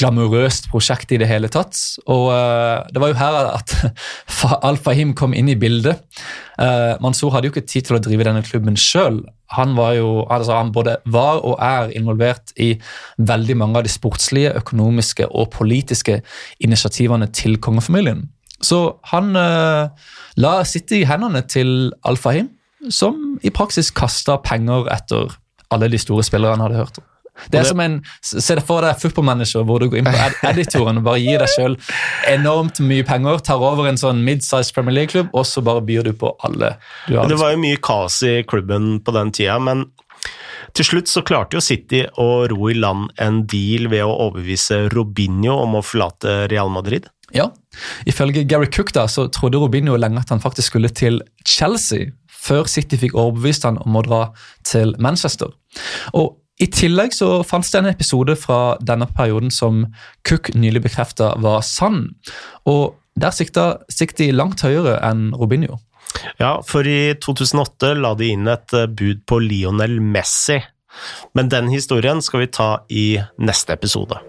glamorøst 0.00 0.66
prosjekt 0.72 1.14
i 1.14 1.20
det 1.22 1.28
hele 1.30 1.46
tatt. 1.46 1.78
Og 2.10 2.24
uh, 2.34 2.82
det 2.90 2.98
var 2.98 3.12
jo 3.12 3.18
her 3.20 3.38
at 3.52 3.76
Al-Fahim 4.66 5.14
kom 5.18 5.36
inn 5.36 5.52
i 5.52 5.58
bildet. 5.58 6.02
Mansour 6.98 7.30
hadde 7.30 7.46
jo 7.46 7.52
ikke 7.52 7.68
tid 7.70 7.86
til 7.86 7.94
å 7.94 8.00
drive 8.02 8.24
denne 8.26 8.42
klubben 8.42 8.74
sjøl. 8.74 9.20
Han, 9.54 9.76
var 9.78 9.92
jo, 9.94 10.08
altså 10.26 10.56
han 10.58 10.72
både 10.74 10.96
var 11.06 11.38
og 11.46 11.54
er 11.62 11.92
involvert 11.94 12.50
i 12.58 12.72
veldig 13.22 13.54
mange 13.60 13.78
av 13.78 13.86
de 13.86 13.92
sportslige, 13.94 14.56
økonomiske 14.58 15.30
og 15.30 15.52
politiske 15.54 16.18
initiativene 16.58 17.30
til 17.30 17.60
kongefamilien. 17.62 18.26
Så 18.58 18.98
han 19.12 19.30
la 19.38 20.54
sitte 20.66 20.98
i 20.98 21.06
hendene 21.06 21.46
til 21.46 21.92
Al-Fahim 22.02 22.50
som 22.90 23.38
i 23.42 23.50
praksis 23.54 23.90
kasta 23.94 24.38
penger 24.44 24.90
etter 24.94 25.34
alle 25.74 25.88
de 25.92 26.00
store 26.00 26.24
spillerne 26.26 26.56
han 26.56 26.66
hadde 26.68 26.82
hørt 26.82 27.00
om. 27.00 27.06
Det 27.52 27.60
er 27.60 27.68
som 27.68 27.78
en, 27.78 28.00
Se 28.24 28.56
for 28.66 28.82
deg 28.82 28.98
footballmanager 28.98 29.62
hvor 29.66 29.78
du 29.82 29.88
går 29.92 30.00
inn 30.00 30.08
på 30.08 30.24
ed 30.24 30.40
editoren 30.50 30.98
og 30.98 31.06
bare 31.06 31.20
gir 31.22 31.38
deg 31.42 31.52
sjøl 31.52 31.76
enormt 32.32 32.80
mye 32.82 33.06
penger, 33.06 33.38
tar 33.46 33.62
over 33.62 33.86
en 33.90 34.00
sånn 34.00 34.24
mid-size 34.26 34.74
Premier 34.74 34.96
League-klubb, 35.00 35.30
og 35.32 35.46
så 35.46 35.62
bare 35.64 35.84
byr 35.86 36.10
du 36.10 36.14
på 36.18 36.32
alle 36.46 36.74
du 37.06 37.14
har. 37.14 37.30
Det 37.30 37.38
var 37.38 37.54
jo 37.54 37.62
mye 37.62 37.78
kaos 37.82 38.20
i 38.26 38.40
klubben 38.48 38.96
på 39.04 39.14
den 39.14 39.30
tida, 39.34 39.58
men 39.62 39.86
til 40.76 40.84
slutt 40.84 41.10
så 41.10 41.22
klarte 41.26 41.56
jo 41.56 41.64
City 41.64 42.02
å 42.20 42.46
ro 42.50 42.68
i 42.70 42.76
land 42.76 43.12
en 43.22 43.44
deal 43.48 43.88
ved 43.90 44.04
å 44.04 44.16
overbevise 44.28 44.88
Robinho 44.92 45.56
om 45.62 45.78
å 45.78 45.84
forlate 45.84 46.40
Real 46.52 46.70
Madrid. 46.72 47.08
Ja, 47.34 47.50
ifølge 48.08 48.44
Gary 48.48 48.70
Cook 48.72 48.92
da, 48.96 49.04
så 49.08 49.26
trodde 49.32 49.60
Robinho 49.60 49.96
lenge 50.00 50.22
at 50.22 50.32
han 50.32 50.42
faktisk 50.42 50.72
skulle 50.72 50.90
til 50.92 51.20
Chelsea 51.46 52.10
før 52.38 52.68
City 52.70 52.98
fikk 53.00 53.16
overbevist 53.18 53.66
han 53.66 53.80
om 53.84 53.98
å 53.98 54.04
dra 54.06 54.20
til 54.66 54.94
Manchester. 55.02 55.50
Og 56.14 56.38
I 56.58 56.66
tillegg 56.74 57.12
så 57.14 57.42
fantes 57.46 57.70
det 57.70 57.82
en 57.82 57.90
episode 57.90 58.34
fra 58.38 58.76
denne 58.82 59.06
perioden 59.14 59.52
som 59.54 59.84
Cook 60.26 60.50
nylig 60.58 60.82
bekrefta 60.88 61.34
var 61.42 61.62
sann. 61.66 62.08
Og 62.66 62.96
Der 63.18 63.34
sikta 63.34 63.80
City 63.90 64.30
langt 64.30 64.62
høyere 64.62 64.98
enn 65.02 65.32
Robinho. 65.34 65.80
Ja, 66.38 66.58
for 66.62 66.86
i 66.86 67.14
2008 67.18 67.92
la 67.98 68.14
de 68.18 68.32
inn 68.34 68.46
et 68.50 68.74
eh, 68.76 68.86
bud 68.86 69.24
på 69.26 69.40
Lionel 69.42 69.98
Messi. 69.98 70.60
Men 71.34 71.50
den 71.52 71.68
historien 71.72 72.22
skal 72.22 72.46
vi 72.46 72.52
ta 72.54 72.70
i 72.88 73.06
neste 73.42 73.74
episode. 73.74 74.22